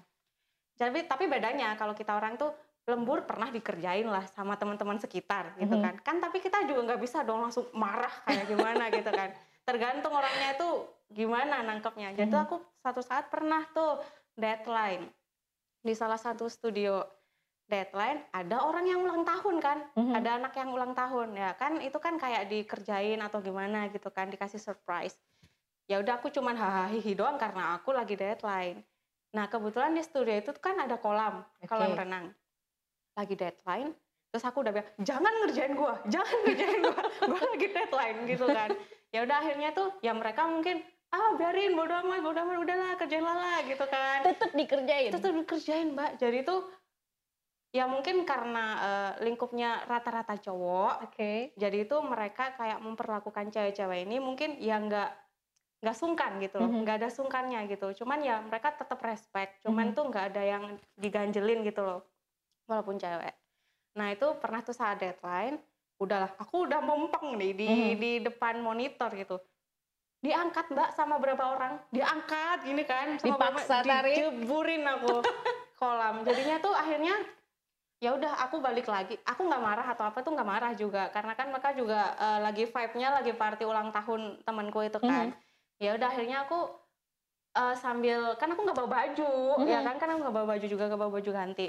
Jadi 0.77 1.03
tapi 1.03 1.27
bedanya 1.27 1.75
kalau 1.75 1.91
kita 1.91 2.15
orang 2.15 2.39
tuh 2.39 2.55
lembur 2.87 3.27
pernah 3.27 3.51
dikerjain 3.51 4.07
lah 4.07 4.23
sama 4.29 4.55
teman-teman 4.55 4.95
sekitar 4.95 5.51
gitu 5.57 5.75
Mhm. 5.75 5.83
kan. 5.83 5.95
Kan 6.01 6.15
tapi 6.23 6.39
kita 6.39 6.63
juga 6.63 6.87
nggak 6.87 7.01
bisa 7.03 7.27
dong 7.27 7.43
langsung 7.43 7.67
marah 7.73 8.13
kayak 8.23 8.47
gimana 8.47 8.87
gitu 8.95 9.11
kan. 9.11 9.35
Tergantung 9.67 10.15
orangnya 10.15 10.55
itu 10.55 10.69
gimana 11.09 11.59
nangkepnya. 11.61 12.15
Jadi 12.15 12.29
tuh 12.29 12.39
Mhm. 12.39 12.47
aku 12.47 12.55
suatu 12.77 13.01
saat 13.01 13.27
pernah 13.27 13.67
tuh 13.67 13.99
deadline. 14.37 15.09
Di 15.81 15.93
salah 15.97 16.21
satu 16.21 16.45
studio 16.47 17.01
deadline 17.67 18.23
ada 18.31 18.63
orang 18.63 18.87
yang 18.87 19.03
ulang 19.03 19.27
tahun 19.27 19.59
kan? 19.59 19.77
Mhm. 19.97 20.13
ada 20.15 20.29
anak 20.39 20.53
yang 20.55 20.69
ulang 20.71 20.93
tahun. 20.95 21.35
Ya 21.35 21.51
kan 21.57 21.81
itu 21.83 21.97
kan 21.99 22.15
kayak 22.15 22.47
dikerjain 22.47 23.19
atau 23.19 23.43
gimana 23.43 23.91
gitu 23.91 24.07
kan 24.13 24.31
dikasih 24.31 24.61
surprise. 24.61 25.17
Ya 25.89 25.99
udah 25.99 26.21
aku 26.21 26.31
cuman 26.31 26.55
hahaha 26.55 27.11
doang 27.17 27.35
karena 27.35 27.75
aku 27.75 27.91
lagi 27.91 28.15
deadline. 28.15 28.85
Nah 29.35 29.51
kebetulan 29.51 29.91
di 29.91 30.03
studio 30.05 30.35
itu 30.37 30.55
kan 30.61 30.79
ada 30.79 30.95
kolam 30.95 31.43
kolam 31.67 31.91
Oke. 31.91 31.99
renang. 31.99 32.25
Lagi 33.17 33.35
deadline 33.35 33.91
terus 34.27 34.43
aku 34.43 34.59
udah 34.59 34.75
bilang 34.75 34.89
jangan 35.01 35.33
ngerjain 35.43 35.73
gua 35.73 35.97
jangan 36.07 36.37
ngerjain 36.45 36.79
gua. 36.83 36.99
Gua 37.31 37.39
lagi 37.41 37.67
deadline 37.73 38.17
gitu 38.27 38.45
kan. 38.47 38.69
Ya 39.11 39.19
udah 39.23 39.35
akhirnya 39.39 39.69
tuh 39.71 39.87
ya 40.03 40.11
mereka 40.11 40.43
mungkin 40.45 40.83
ah 41.09 41.29
biarin 41.35 41.73
bodo 41.73 41.93
amat 41.97 42.19
bodo 42.19 42.39
amat 42.41 42.57
udahlah 42.59 42.91
kerjain 42.95 43.23
lala 43.23 43.63
gitu 43.63 43.85
kan 43.87 44.19
Tetap 44.25 44.51
dikerjain. 44.53 45.09
itu 45.09 45.17
tuh 45.17 45.31
dikerjain 45.33 45.87
mbak 45.91 46.19
jadi 46.19 46.43
tuh 46.43 46.67
ya 47.71 47.85
mungkin 47.85 48.23
karena 48.23 48.65
eh, 48.79 49.11
lingkupnya 49.23 49.85
rata-rata 49.85 50.35
cowok 50.37 50.93
Oke. 51.05 51.51
jadi 51.53 51.77
itu 51.83 51.95
mereka 52.01 52.55
kayak 52.55 52.79
memperlakukan 52.79 53.49
cewek-cewek 53.49 54.03
ini 54.03 54.17
mungkin 54.17 54.55
ya 54.57 54.79
nggak 54.79 55.11
nggak 55.77 55.93
sungkan 55.93 56.41
gitu 56.41 56.57
loh 56.57 56.71
Mhm. 56.73 56.81
nggak 56.83 56.97
ada 56.97 57.09
sungkannya 57.09 57.69
gitu 57.69 58.03
cuman 58.03 58.19
ya 58.19 58.41
mereka 58.41 58.73
tetap 58.73 58.97
respect 58.99 59.61
cuman 59.61 59.91
Mhm. 59.91 59.95
tuh 59.95 60.03
nggak 60.09 60.25
ada 60.33 60.43
yang 60.43 60.63
diganjelin 60.97 61.61
gitu 61.61 61.85
loh 61.85 62.01
walaupun 62.65 62.97
cewek 62.97 63.35
nah 63.93 64.09
itu 64.09 64.27
pernah 64.37 64.61
tuh 64.61 64.73
saat 64.73 64.97
deadline 64.97 65.61
udahlah 65.97 66.33
aku 66.35 66.65
udah 66.65 66.81
mempeng 66.81 67.37
nih 67.37 67.53
di 67.53 67.69
Mhm. 67.69 67.93
di 67.95 68.11
depan 68.21 68.57
monitor 68.57 69.13
gitu 69.13 69.37
diangkat 70.19 70.65
mbak 70.69 70.89
sama 70.91 71.15
berapa 71.17 71.43
orang? 71.47 71.77
Diangkat 71.89 72.65
gini 72.65 72.83
kan 72.83 73.15
sama 73.15 73.37
Dipaksa 73.37 73.79
berapa- 73.79 73.89
tarik. 73.93 74.15
dijeburin 74.17 74.83
aku 74.83 75.13
kolam. 75.75 76.15
Jadinya 76.21 76.57
tuh 76.57 76.73
akhirnya 76.73 77.15
ya 77.97 78.13
udah 78.13 78.33
aku 78.41 78.57
balik 78.57 78.85
lagi. 78.85 79.17
Aku 79.23 79.45
nggak 79.45 79.59
marah 79.59 79.87
atau 79.87 80.05
apa 80.05 80.19
tuh 80.19 80.33
nggak 80.33 80.45
marah 80.47 80.71
juga. 80.73 81.09
Karena 81.09 81.33
kan 81.33 81.47
mereka 81.47 81.69
juga 81.71 82.13
eh, 82.15 82.39
lagi 82.41 82.63
vibe-nya 82.65 83.09
lagi 83.13 83.31
party 83.31 83.63
ulang 83.63 83.89
tahun 83.91 84.41
temanku 84.43 84.81
itu 84.81 84.97
kan. 84.99 85.33
Ya 85.77 85.93
udah 85.93 86.07
akhirnya 86.07 86.43
aku 86.43 86.59
eh, 87.53 87.75
sambil 87.75 88.33
kan 88.35 88.49
aku 88.49 88.61
nggak 88.63 88.77
bawa 88.77 88.89
baju 88.91 89.31
ya 89.63 89.79
Mhm. 89.79 89.85
kan? 89.85 89.95
Kan 89.97 90.09
aku 90.11 90.19
nggak 90.23 90.35
bawa 90.35 90.47
baju 90.51 90.65
juga 90.65 90.83
nggak 90.87 90.99
bawa 90.99 91.11
baju 91.13 91.29
ganti. 91.31 91.67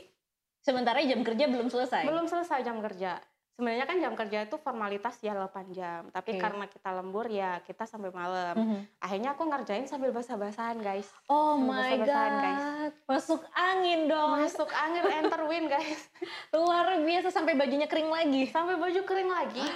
Sementara 0.58 0.98
jam 1.00 1.20
kerja 1.22 1.44
belum 1.46 1.68
selesai. 1.68 2.02
belum 2.02 2.26
selesai 2.26 2.60
jam 2.60 2.80
kerja 2.80 3.20
sebenarnya 3.58 3.84
kan 3.84 3.98
jam 3.98 4.14
kerja 4.14 4.38
itu 4.40 4.54
formalitas 4.56 5.18
ya 5.18 5.34
8 5.34 5.50
jam 5.68 6.06
tapi 6.08 6.30
Oke. 6.32 6.40
karena 6.40 6.64
kita 6.64 6.94
lembur 6.94 7.26
ya 7.26 7.58
kita 7.60 7.84
sampai 7.84 8.08
malam 8.08 8.54
Mhm. 8.54 8.78
akhirnya 8.96 9.34
aku 9.34 9.42
ngerjain 9.44 9.82
sambil 9.84 10.14
basah-basahan 10.14 10.78
guys 10.78 11.10
Oh 11.26 11.58
Sambil 11.58 11.66
my 11.66 11.82
basah-basahan, 11.98 12.06
god. 12.30 12.38
guys. 12.40 12.64
Masuk 13.04 13.42
angin 13.50 14.00
dong. 14.06 14.30
masuk 14.32 14.70
angin 14.70 15.04
enter 15.10 15.42
win 15.44 15.66
guys 15.66 16.00
Luar 16.54 16.86
biasa 16.96 17.28
sampai 17.28 17.52
bajunya 17.52 17.84
kering 17.84 18.06
lagi. 18.08 18.46
sampai 18.46 18.78
baju 18.78 19.00
kering 19.02 19.26
lagi 19.28 19.66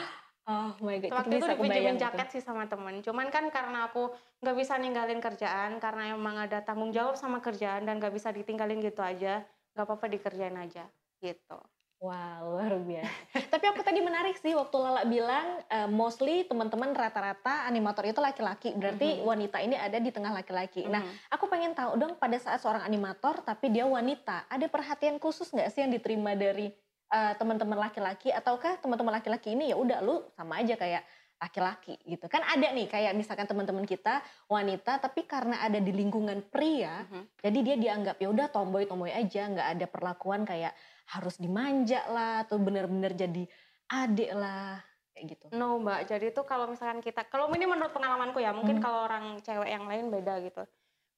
Oh 0.43 0.75
my 0.79 0.99
god. 0.99 1.11
waktu 1.13 1.31
itu 1.33 1.39
bisa 1.41 1.55
dipinjemin 1.55 1.99
jaket 1.99 2.29
sih 2.31 2.41
sama 2.41 2.67
temen 2.67 2.99
cuman 2.99 3.31
kan 3.31 3.47
karena 3.49 3.87
aku 3.87 4.15
nggak 4.39 4.57
bisa 4.57 4.75
ninggalin 4.75 5.19
kerjaan 5.19 5.79
karena 5.79 6.15
emang 6.15 6.39
ada 6.41 6.59
tanggung 6.61 6.91
jawab 6.91 7.15
sama 7.15 7.39
kerjaan 7.39 7.83
dan 7.83 7.99
nggak 7.99 8.11
bisa 8.11 8.31
ditinggalin 8.31 8.79
gitu 8.79 9.03
aja 9.03 9.43
nggak 9.73 9.85
apa-apa 9.85 10.07
dikerjain 10.09 10.55
aja 10.57 10.87
gitu 11.19 11.59
Wah, 12.03 12.43
luar 12.43 12.83
biasa. 12.83 13.47
Tapi 13.47 13.65
aku 13.71 13.87
tadi 13.87 14.03
menarik 14.03 14.35
sih 14.35 14.59
waktu 14.59 14.75
Lala 14.75 15.07
bilang 15.07 15.63
eh, 15.71 15.87
mostly 15.87 16.43
teman-teman 16.43 16.91
rata-rata 16.91 17.63
animator 17.71 18.03
itu 18.11 18.19
laki-laki. 18.19 18.75
Berarti 18.75 19.23
Mhm. 19.23 19.25
wanita 19.25 19.63
ini 19.63 19.79
ada 19.79 20.03
di 20.03 20.11
tengah 20.11 20.35
laki-laki. 20.35 20.83
Nah, 20.91 20.99
Mhm. 20.99 21.31
aku 21.31 21.47
pengen 21.47 21.79
tahu 21.79 21.95
dong 21.95 22.19
pada 22.19 22.35
saat 22.43 22.59
seorang 22.59 22.83
animator 22.83 23.47
tapi 23.47 23.71
dia 23.71 23.87
wanita, 23.87 24.51
ada 24.51 24.67
perhatian 24.67 25.23
khusus 25.23 25.55
nggak 25.55 25.71
sih 25.71 25.87
yang 25.87 25.95
diterima 25.95 26.35
dari 26.35 26.75
eh, 27.13 27.35
teman-teman 27.37 27.77
laki-laki 27.77 28.33
ataukah 28.33 28.81
teman-teman 28.81 29.13
laki-laki 29.21 29.53
ini 29.53 29.69
ya 29.69 29.77
udah 29.77 30.01
lu 30.01 30.25
sama 30.33 30.65
aja 30.65 30.81
kayak 30.81 31.05
laki-laki 31.37 32.01
gitu. 32.09 32.25
Kan 32.25 32.41
ada 32.41 32.73
nih 32.73 32.89
kayak 32.89 33.13
misalkan 33.13 33.45
teman-teman 33.45 33.85
kita 33.85 34.25
wanita 34.49 34.97
tapi 34.97 35.29
karena 35.29 35.61
ada 35.61 35.77
di 35.77 35.93
lingkungan 35.93 36.41
pria, 36.49 37.05
Mhm. 37.05 37.23
jadi 37.45 37.59
dia 37.61 37.77
dianggap 37.77 38.17
ya 38.17 38.33
udah 38.33 38.49
tomboy-tomboy 38.49 39.13
aja, 39.13 39.45
nggak 39.45 39.69
ada 39.77 39.87
perlakuan 39.93 40.49
kayak 40.49 40.73
harus 41.09 41.37
dimanja 41.41 42.07
lah 42.09 42.47
atau 42.47 42.57
bener-bener 42.63 43.13
jadi 43.17 43.43
adik 43.91 44.31
lah 44.33 44.81
kayak 45.13 45.27
gitu. 45.37 45.47
No 45.53 45.77
mbak, 45.77 46.09
jadi 46.09 46.33
itu 46.33 46.41
kalau 46.49 46.65
misalkan 46.65 47.05
kita, 47.05 47.29
kalau 47.29 47.53
ini 47.53 47.69
menurut 47.69 47.93
pengalamanku 47.93 48.41
ya, 48.41 48.57
mungkin 48.57 48.81
Hmm. 48.81 48.85
kalau 48.89 49.05
orang 49.05 49.37
cewek 49.45 49.69
yang 49.69 49.85
lain 49.85 50.09
beda 50.09 50.41
gitu. 50.41 50.65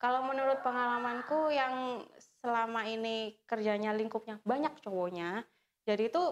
Kalau 0.03 0.27
menurut 0.27 0.59
pengalamanku 0.67 1.55
yang 1.55 2.03
selama 2.43 2.83
ini 2.91 3.39
kerjanya 3.47 3.95
lingkupnya 3.95 4.43
banyak 4.43 4.75
cowoknya, 4.83 5.47
jadi 5.87 6.11
itu 6.11 6.23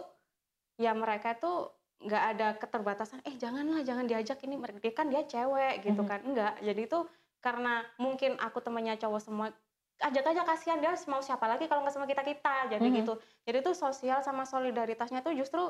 ya 0.82 0.92
mereka 0.98 1.38
tuh 1.38 1.70
nggak 2.02 2.24
ada 2.34 2.48
keterbatasan, 2.58 3.22
eh 3.22 3.38
janganlah 3.38 3.86
jangan 3.86 4.10
diajak 4.10 4.42
ini, 4.42 4.58
mereka 4.58 4.82
dia 4.82 4.92
kan 4.98 5.06
dia 5.06 5.22
cewek 5.22 5.86
gitu 5.86 6.02
Mhm. 6.02 6.08
kan, 6.10 6.20
enggak. 6.26 6.54
Jadi 6.58 6.80
itu 6.90 6.98
karena 7.38 7.86
mungkin 8.02 8.34
aku 8.42 8.58
temennya 8.58 8.98
cowok 8.98 9.20
semua, 9.22 9.54
ajak 10.02 10.24
aja 10.34 10.42
kasihan 10.42 10.78
dia 10.82 10.92
mau 11.06 11.22
siapa 11.22 11.46
lagi 11.46 11.70
kalau 11.70 11.86
nggak 11.86 11.94
sama 11.94 12.06
kita 12.10 12.22
kita, 12.22 12.56
jadi 12.74 12.82
Mhm. 12.84 12.96
gitu. 13.02 13.12
Jadi 13.46 13.56
itu 13.62 13.72
sosial 13.72 14.18
sama 14.20 14.42
solidaritasnya 14.44 15.22
tuh 15.22 15.32
justru 15.32 15.62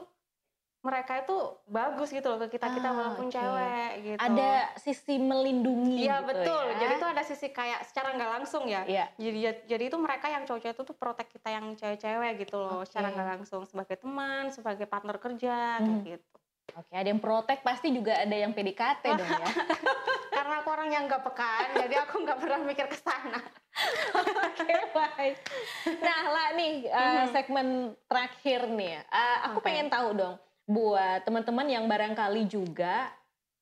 mereka 0.83 1.23
itu 1.23 1.37
bagus 1.71 2.11
gitu 2.11 2.27
loh 2.27 2.43
ke 2.43 2.59
kita 2.59 2.67
kita 2.75 2.91
Ah, 2.91 2.95
walaupun 2.99 3.31
oke. 3.31 3.35
cewek 3.39 3.91
gitu. 4.03 4.19
Ada 4.19 4.51
sisi 4.83 5.15
melindungi 5.15 5.95
Iya 6.11 6.27
gitu 6.27 6.27
betul. 6.27 6.65
ya. 6.67 6.79
Jadi 6.83 6.93
itu 6.99 7.07
ada 7.07 7.23
sisi 7.23 7.47
kayak 7.55 7.87
secara 7.87 8.09
nggak 8.19 8.31
langsung 8.43 8.67
ya. 8.67 8.83
Iya. 8.83 9.07
Jadi 9.15 9.39
jadi 9.71 9.85
itu 9.87 9.95
mereka 9.95 10.27
yang 10.27 10.43
cowok-cowok 10.43 10.75
itu 10.75 10.83
tuh 10.83 10.97
protek 10.99 11.31
kita 11.31 11.49
yang 11.55 11.79
cewek-cewek 11.79 12.33
gitu 12.43 12.59
loh, 12.59 12.83
Oke. 12.83 12.91
secara 12.91 13.15
nggak 13.15 13.29
langsung 13.39 13.63
sebagai 13.63 13.95
teman, 13.95 14.51
sebagai 14.51 14.91
partner 14.91 15.17
kerja 15.23 15.55
kayak 15.79 16.03
Mhm. 16.03 16.11
gitu. 16.19 16.42
Oke, 16.73 16.95
ada 16.97 17.09
yang 17.13 17.21
protek 17.21 17.61
pasti 17.61 17.93
juga 17.93 18.17
ada 18.17 18.33
yang 18.33 18.57
PDKT 18.57 19.05
dong 19.13 19.29
ya. 19.29 19.49
Karena 20.37 20.65
aku 20.65 20.69
orang 20.73 20.89
yang 20.89 21.05
nggak 21.05 21.23
pekaan, 21.23 21.69
jadi 21.85 21.95
aku 22.03 22.15
nggak 22.25 22.39
pernah 22.41 22.59
mikir 22.65 22.87
ke 22.89 22.97
sana. 22.97 23.39
Oke, 24.17 24.77
baik. 24.97 25.37
Nah, 26.01 26.21
lah 26.33 26.49
nih 26.57 26.75
uh, 26.89 27.25
segmen 27.31 27.93
terakhir 28.09 28.67
nih. 28.73 28.89
ya. 28.99 29.03
Uh, 29.13 29.39
aku 29.53 29.59
Oke. 29.61 29.67
pengen 29.69 29.89
tahu 29.93 30.09
dong 30.17 30.35
buat 30.65 31.21
teman-teman 31.29 31.67
yang 31.69 31.85
barangkali 31.85 32.49
juga 32.49 33.13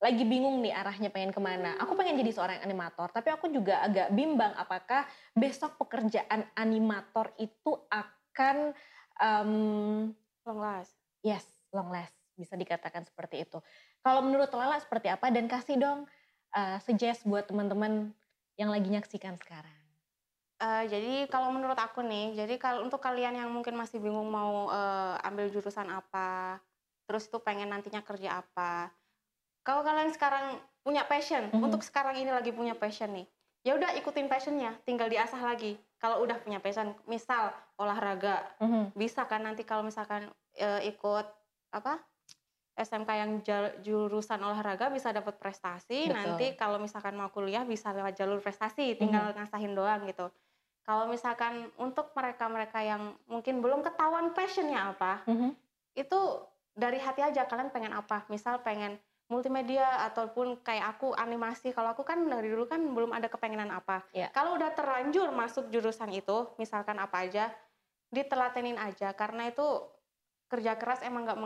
lagi 0.00 0.24
bingung 0.24 0.62
nih 0.64 0.72
arahnya 0.72 1.10
pengen 1.12 1.34
ke 1.34 1.40
mana. 1.42 1.76
Aku 1.82 1.98
pengen 1.98 2.16
jadi 2.16 2.30
seorang 2.32 2.62
animator, 2.62 3.10
tapi 3.12 3.28
aku 3.34 3.50
juga 3.52 3.84
agak 3.84 4.14
bimbang 4.14 4.54
apakah 4.56 5.04
besok 5.34 5.76
pekerjaan 5.76 6.46
animator 6.56 7.34
itu 7.36 7.76
akan 7.90 8.72
um, 9.20 9.52
Long 10.48 10.60
last. 10.60 10.96
yes 11.20 11.44
long 11.70 11.92
last 11.92 12.19
bisa 12.40 12.56
dikatakan 12.56 13.04
seperti 13.04 13.44
itu. 13.44 13.60
Kalau 14.00 14.24
menurut 14.24 14.48
Lala 14.56 14.80
seperti 14.80 15.12
apa 15.12 15.28
dan 15.28 15.44
kasih 15.44 15.76
dong 15.76 16.08
uh, 16.56 16.80
suggest 16.80 17.28
buat 17.28 17.44
teman-teman 17.44 18.16
yang 18.56 18.72
lagi 18.72 18.88
nyaksikan 18.88 19.36
sekarang. 19.36 19.80
Eh, 20.60 20.84
jadi 20.92 21.24
kalau 21.32 21.48
menurut 21.48 21.76
aku 21.80 22.04
nih, 22.04 22.36
jadi 22.36 22.60
kalau 22.60 22.84
untuk 22.84 23.00
kalian 23.00 23.32
yang 23.32 23.48
mungkin 23.48 23.72
masih 23.80 23.96
bingung 23.96 24.28
mau 24.28 24.68
eh, 24.68 25.16
ambil 25.24 25.48
jurusan 25.48 25.88
apa, 25.88 26.60
terus 27.08 27.32
itu 27.32 27.40
pengen 27.40 27.72
nantinya 27.72 28.04
kerja 28.04 28.44
apa, 28.44 28.92
kalau 29.64 29.80
kalian 29.80 30.12
sekarang 30.12 30.60
punya 30.84 31.08
passion, 31.08 31.48
Mhm. 31.48 31.64
untuk 31.64 31.80
sekarang 31.80 32.12
ini 32.20 32.28
lagi 32.28 32.52
punya 32.52 32.76
passion 32.76 33.08
nih, 33.08 33.24
ya 33.64 33.72
udah 33.72 33.96
ikutin 34.04 34.28
passionnya, 34.28 34.76
tinggal 34.84 35.08
diasah 35.08 35.40
lagi. 35.40 35.80
Kalau 35.96 36.20
udah 36.20 36.36
punya 36.44 36.60
passion, 36.60 36.92
misal 37.08 37.56
olahraga, 37.80 38.44
Mhm. 38.60 38.92
bisa 38.92 39.24
kan 39.24 39.40
nanti 39.40 39.64
kalau 39.64 39.80
misalkan 39.80 40.28
eh, 40.60 40.92
ikut 40.92 41.24
apa 41.72 42.04
SMK 42.78 43.10
yang 43.12 43.30
jurusan 43.82 44.40
olahraga 44.40 44.88
bisa 44.88 45.10
dapat 45.10 45.36
prestasi 45.36 46.08
Betul. 46.08 46.16
nanti 46.16 46.46
kalau 46.54 46.78
misalkan 46.78 47.14
mau 47.14 47.28
kuliah 47.28 47.66
bisa 47.66 47.90
lewat 47.90 48.14
jalur 48.14 48.38
prestasi 48.40 48.94
tinggal 48.96 49.34
ngasahin 49.36 49.74
doang 49.74 50.06
gitu 50.06 50.30
kalau 50.86 51.06
misalkan 51.06 51.68
untuk 51.76 52.10
mereka-mereka 52.16 52.80
yang 52.80 53.14
mungkin 53.26 53.60
belum 53.60 53.84
ketahuan 53.84 54.32
passionnya 54.32 54.94
apa 54.96 55.22
Mhm. 55.28 55.52
itu 55.94 56.20
dari 56.72 56.98
hati 57.02 57.20
aja 57.20 57.44
kalian 57.44 57.68
pengen 57.68 57.92
apa 57.92 58.24
misal 58.30 58.62
pengen 58.62 58.96
multimedia 59.30 60.10
ataupun 60.10 60.58
kayak 60.66 60.98
aku 60.98 61.14
animasi. 61.14 61.70
Kalau 61.70 61.94
aku 61.94 62.02
kan 62.02 62.18
dari 62.26 62.50
dulu 62.50 62.66
kan 62.66 62.82
belum 62.82 63.14
ada 63.14 63.30
kepengenan 63.30 63.70
apa. 63.70 64.02
Iya. 64.10 64.34
Kalau 64.34 64.58
udah 64.58 64.74
terlanjur 64.74 65.30
masuk 65.30 65.70
jurusan 65.70 66.10
itu, 66.10 66.50
misalkan 66.58 66.98
apa 66.98 67.22
aja, 67.22 67.54
ditelatenin 68.10 68.74
aja 68.74 69.14
karena 69.14 69.46
itu 69.46 69.62
kerja 70.50 70.74
keras 70.74 70.98
emang 71.00 71.22
nggak 71.22 71.38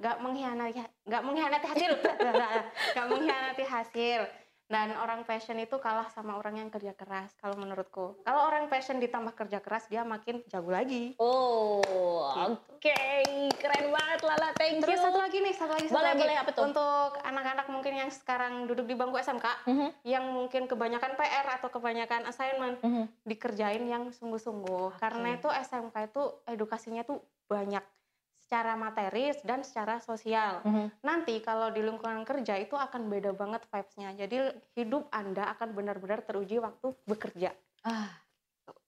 nggak 0.00 0.16
mengkhianati 0.18 0.80
nggak 1.04 1.22
mengkhianati 1.22 1.66
hasil. 1.68 1.92
Nggak 2.96 3.06
mengkhianati 3.06 3.64
hasil. 3.64 4.22
Dan 4.66 4.90
orang 4.98 5.22
passion 5.22 5.54
itu 5.56 5.78
kalah 5.78 6.10
sama 6.10 6.34
orang 6.34 6.58
yang 6.58 6.66
kerja 6.66 6.90
keras 6.90 7.30
kalau 7.38 7.54
menurutku. 7.54 8.18
Kalau 8.26 8.50
orang 8.50 8.66
passion 8.66 8.98
ditambah 8.98 9.38
kerja 9.38 9.62
keras 9.62 9.86
dia 9.86 10.02
makin 10.02 10.42
jago 10.50 10.74
lagi. 10.74 11.14
Oh, 11.22 11.78
Gitu. 12.34 12.50
oke. 12.74 12.98
Keren 13.54 13.86
banget 13.88 14.20
Lala, 14.26 14.50
thank 14.58 14.82
terus 14.82 14.98
you. 14.98 15.06
satu 15.06 15.22
lagi 15.22 15.38
nih 15.38 15.54
satu 15.54 15.70
lagi 15.70 15.86
satu 15.86 15.94
Boleh, 15.94 16.10
lagi. 16.10 16.22
boleh, 16.26 16.36
apa 16.36 16.50
tuh? 16.50 16.64
untuk 16.66 17.10
anak-anak 17.22 17.66
mungkin 17.70 17.94
yang 17.94 18.10
sekarang 18.10 18.66
duduk 18.66 18.90
di 18.90 18.98
bangku 18.98 19.14
SMK 19.14 19.46
Mhm, 19.70 19.88
yang 20.02 20.24
mungkin 20.34 20.66
kebanyakan 20.66 21.14
PR 21.14 21.46
atau 21.52 21.70
kebanyakan 21.70 22.26
assignment 22.26 22.82
mhm. 22.82 23.06
dikerjain 23.22 23.86
yang 23.86 24.10
sungguh-sungguh. 24.10 24.98
Karena 24.98 25.38
itu 25.38 25.46
SMK 25.46 26.10
itu 26.10 26.22
edukasinya 26.44 27.06
tuh 27.06 27.22
banyak 27.46 27.86
secara 28.46 28.78
materi 28.78 29.34
dan 29.42 29.66
secara 29.66 29.98
sosial 29.98 30.62
Mhm. 30.62 31.02
nanti 31.02 31.42
kalau 31.42 31.74
di 31.74 31.82
lingkungan 31.82 32.22
kerja 32.22 32.54
itu 32.62 32.78
akan 32.78 33.10
beda 33.10 33.34
banget 33.34 33.66
vibes-nya 33.66 34.14
jadi 34.14 34.54
hidup 34.78 35.10
anda 35.10 35.50
akan 35.58 35.74
benar-benar 35.74 36.22
teruji 36.22 36.62
waktu 36.62 36.94
bekerja 37.10 37.50
Ah, 37.82 38.10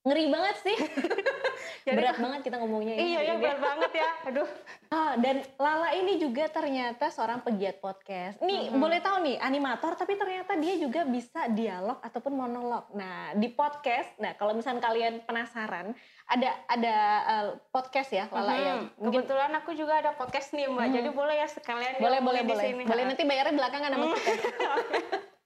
ngeri 0.03 0.27
banget 0.31 0.57
sih. 0.63 0.77
Jadi- 1.89 1.99
Berat 1.99 2.19
banget 2.19 2.41
kita 2.43 2.57
ngomongnya 2.57 2.95
ini. 2.95 3.03
iya 3.07 3.21
ya 3.21 3.33
ini. 3.33 3.41
benar 3.41 3.59
banget 3.59 3.93
ya 3.95 4.09
aduh 4.25 4.49
Ah, 4.89 5.13
dan 5.15 5.37
Lala 5.55 5.93
ini 5.93 6.17
juga 6.17 6.49
ternyata 6.49 7.09
seorang 7.09 7.41
pegiat 7.41 7.77
podcast. 7.79 8.41
Nih, 8.41 8.67
Mhm. 8.67 8.79
boleh 8.79 8.99
tahu 8.99 9.21
nih, 9.21 9.37
animator 9.39 9.93
tapi 9.95 10.17
ternyata 10.17 10.57
dia 10.57 10.75
juga 10.77 11.05
bisa 11.05 11.45
dialog 11.47 12.01
ataupun 12.01 12.33
monolog. 12.33 12.89
Nah, 12.91 13.31
di 13.33 13.49
podcast, 13.51 14.17
nah 14.17 14.33
kalau 14.33 14.53
misalnya 14.53 14.81
kalian 14.81 15.21
penasaran, 15.23 15.93
ada 16.27 16.51
ada 16.67 16.97
eh, 17.23 17.49
podcast 17.67 18.11
ya 18.11 18.25
Lala 18.29 18.55
ya. 18.55 18.75
Mhm. 18.75 18.87
Mungkin 18.99 19.21
kebetulan 19.23 19.53
aku 19.55 19.71
juga 19.73 19.95
ada 19.99 20.11
podcast 20.15 20.49
nih 20.51 20.67
mbak 20.67 20.87
Mhm. 20.87 20.95
jadi 20.95 21.09
boleh 21.11 21.37
ya 21.37 21.49
sekalian 21.49 21.93
boleh 21.99 22.21
boleh 22.23 22.41
di 22.43 22.49
boleh. 22.49 22.65
sini. 22.65 22.83
Boleh 22.83 23.05
nanti 23.05 23.23
bayarnya 23.23 23.55
belakangan 23.55 23.91
sama 23.93 24.07
kita. 24.11 24.33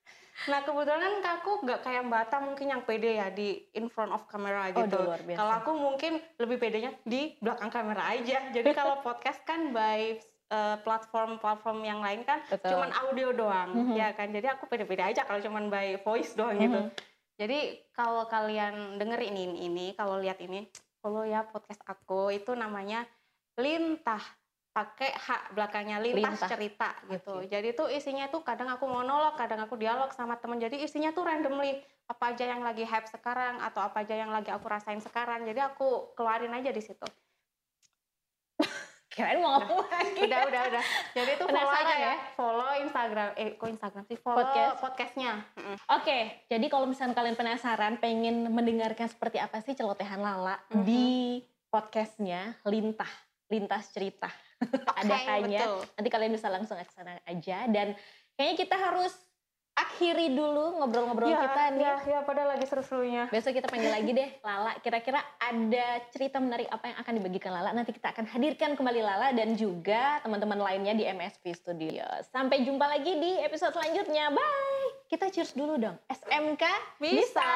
Nah 0.43 0.61
kebetulan 0.61 1.23
kan 1.23 1.39
aku 1.39 1.63
nggak 1.63 1.81
kayak 1.83 2.03
Mbak 2.03 2.21
Ata 2.25 2.39
mungkin 2.39 2.67
yang 2.69 2.83
pede 2.83 3.11
ya 3.15 3.29
di 3.29 3.63
in 3.73 3.87
front 3.87 4.11
of 4.11 4.27
camera 4.27 4.71
Oh, 4.71 4.83
gitu. 4.83 4.99
biasa. 4.99 5.39
Kalau 5.39 5.53
aku 5.59 5.71
mungkin 5.73 6.13
lebih 6.37 6.57
pedenya 6.59 6.91
di 7.03 7.37
belakang 7.39 7.71
kamera 7.71 8.11
aja. 8.11 8.51
Jadi 8.51 8.71
kalau 8.79 8.99
podcast 9.01 9.39
kan 9.43 9.71
by 9.71 10.19
uh, 10.51 10.77
platform-platform 10.81 11.79
yang 11.83 12.01
lain 12.01 12.23
kan 12.23 12.43
Betul. 12.47 12.75
cuman 12.75 12.91
audio 13.03 13.29
doang, 13.31 13.71
Mhm. 13.73 13.95
ya 13.95 14.09
kan. 14.13 14.29
Jadi 14.29 14.47
aku 14.47 14.67
pede-pede 14.67 15.03
aja 15.05 15.23
kalau 15.23 15.39
cuman 15.39 15.69
by 15.69 16.01
voice 16.01 16.35
doang 16.35 16.59
gitu. 16.59 16.81
Mhm. 16.81 16.91
Jadi 17.33 17.59
kalau 17.91 18.27
kalian 18.27 18.99
denger 18.99 19.21
ini 19.25 19.63
ini, 19.63 19.87
kalau 19.95 20.19
lihat 20.19 20.39
ini, 20.39 20.69
follow 20.99 21.23
ya 21.23 21.43
podcast 21.43 21.81
aku 21.83 22.31
itu 22.31 22.53
namanya 22.53 23.03
Lintah 23.59 24.23
pakai 24.73 25.13
hak 25.13 25.53
belakangnya 25.53 26.01
lintas 26.01 26.41
Lintah. 26.41 26.49
cerita 26.49 26.89
gitu. 27.07 27.39
Oke. 27.39 27.47
Jadi 27.47 27.69
tuh 27.73 27.87
isinya 27.87 28.25
tuh 28.27 28.41
kadang 28.41 28.67
aku 28.67 28.85
monolog, 28.85 29.37
kadang 29.37 29.61
aku 29.61 29.77
dialog 29.77 30.09
sama 30.11 30.37
temen. 30.37 30.57
Jadi 30.57 30.81
isinya 30.81 31.13
tuh 31.13 31.23
randomly 31.23 31.77
apa 32.09 32.33
aja 32.33 32.49
yang 32.49 32.61
lagi 32.61 32.83
hype 32.83 33.07
sekarang 33.07 33.61
atau 33.61 33.81
apa 33.81 34.01
aja 34.01 34.17
yang 34.17 34.29
lagi 34.29 34.49
aku 34.49 34.65
rasain 34.65 34.99
sekarang. 34.99 35.45
Jadi 35.45 35.61
aku 35.61 36.13
keluarin 36.13 36.51
aja 36.51 36.69
di 36.69 36.81
situ. 36.81 37.05
Kirain 39.13 39.39
mau 39.39 39.61
ngomong 39.61 39.85
lagi. 39.85 40.25
Udah 40.25 40.41
udah 40.49 40.61
udah. 40.73 40.83
Jadi 41.13 41.31
tuh 41.37 41.45
follow 41.45 41.69
Penasaran 41.69 41.85
aja 41.85 41.95
ya? 41.95 42.01
ya. 42.01 42.15
Follow 42.33 42.71
Instagram 42.81 43.29
eh 43.37 43.49
kok 43.53 43.69
Instagram 43.69 44.03
sih? 44.03 44.17
Follow 44.17 44.41
Podcast. 44.41 44.73
podcastnya. 44.81 45.33
Mm-mm. 45.53 45.77
Oke, 45.93 46.19
jadi 46.49 46.67
kalau 46.67 46.87
misalnya 46.89 47.13
kalian 47.13 47.37
penasaran 47.37 47.93
pengen 47.99 48.49
mendengarkan 48.49 49.05
seperti 49.05 49.37
apa 49.37 49.61
sih 49.61 49.73
celotehan 49.73 50.17
Lala 50.17 50.57
Mhm. 50.73 50.81
di 50.81 51.05
podcastnya 51.69 52.57
Lintah, 52.65 53.09
Lintas 53.49 53.93
Cerita. 53.93 54.29
Ada 55.01 55.17
hanya. 55.35 55.59
betul. 55.61 55.79
Nanti 55.99 56.09
kalian 56.09 56.33
bisa 56.33 56.49
langsung 56.49 56.77
ke 56.77 56.93
sana 56.93 57.19
aja 57.25 57.67
dan 57.67 57.95
kayaknya 58.35 58.57
kita 58.59 58.77
harus 58.77 59.13
akhiri 59.73 60.37
dulu 60.37 60.77
ngobrol-ngobrol 60.77 61.33
Ya, 61.33 61.49
kita 61.49 61.63
nih. 61.73 61.81
ya, 61.81 61.95
ya, 62.05 62.21
padahal 62.29 62.53
lagi 62.53 62.69
seru-serunya. 62.69 63.33
Besok 63.33 63.57
kita 63.57 63.73
panggil 63.73 63.89
lagi 63.89 64.13
deh 64.13 64.29
Lala. 64.45 64.77
Kira-kira 64.79 65.17
ada 65.41 65.87
cerita 66.13 66.37
menarik 66.37 66.69
apa 66.69 66.93
yang 66.93 66.99
akan 67.01 67.13
dibagikan 67.17 67.51
Lala? 67.57 67.73
Nanti 67.73 67.97
kita 67.97 68.13
akan 68.13 68.29
hadirkan 68.29 68.77
kembali 68.77 69.01
Lala 69.01 69.33
dan 69.33 69.57
juga 69.57 70.21
teman-teman 70.21 70.61
lainnya 70.61 70.93
di 70.93 71.09
MSP 71.09 71.57
Studio. 71.57 72.05
Sampai 72.29 72.69
jumpa 72.69 72.85
lagi 72.85 73.17
di 73.17 73.41
episode 73.41 73.73
selanjutnya. 73.73 74.29
Bye. 74.29 75.09
Kita 75.09 75.33
cheers 75.33 75.57
dulu 75.57 75.81
dong. 75.81 75.97
SMK 76.05 76.65
Bisa. 77.01 77.49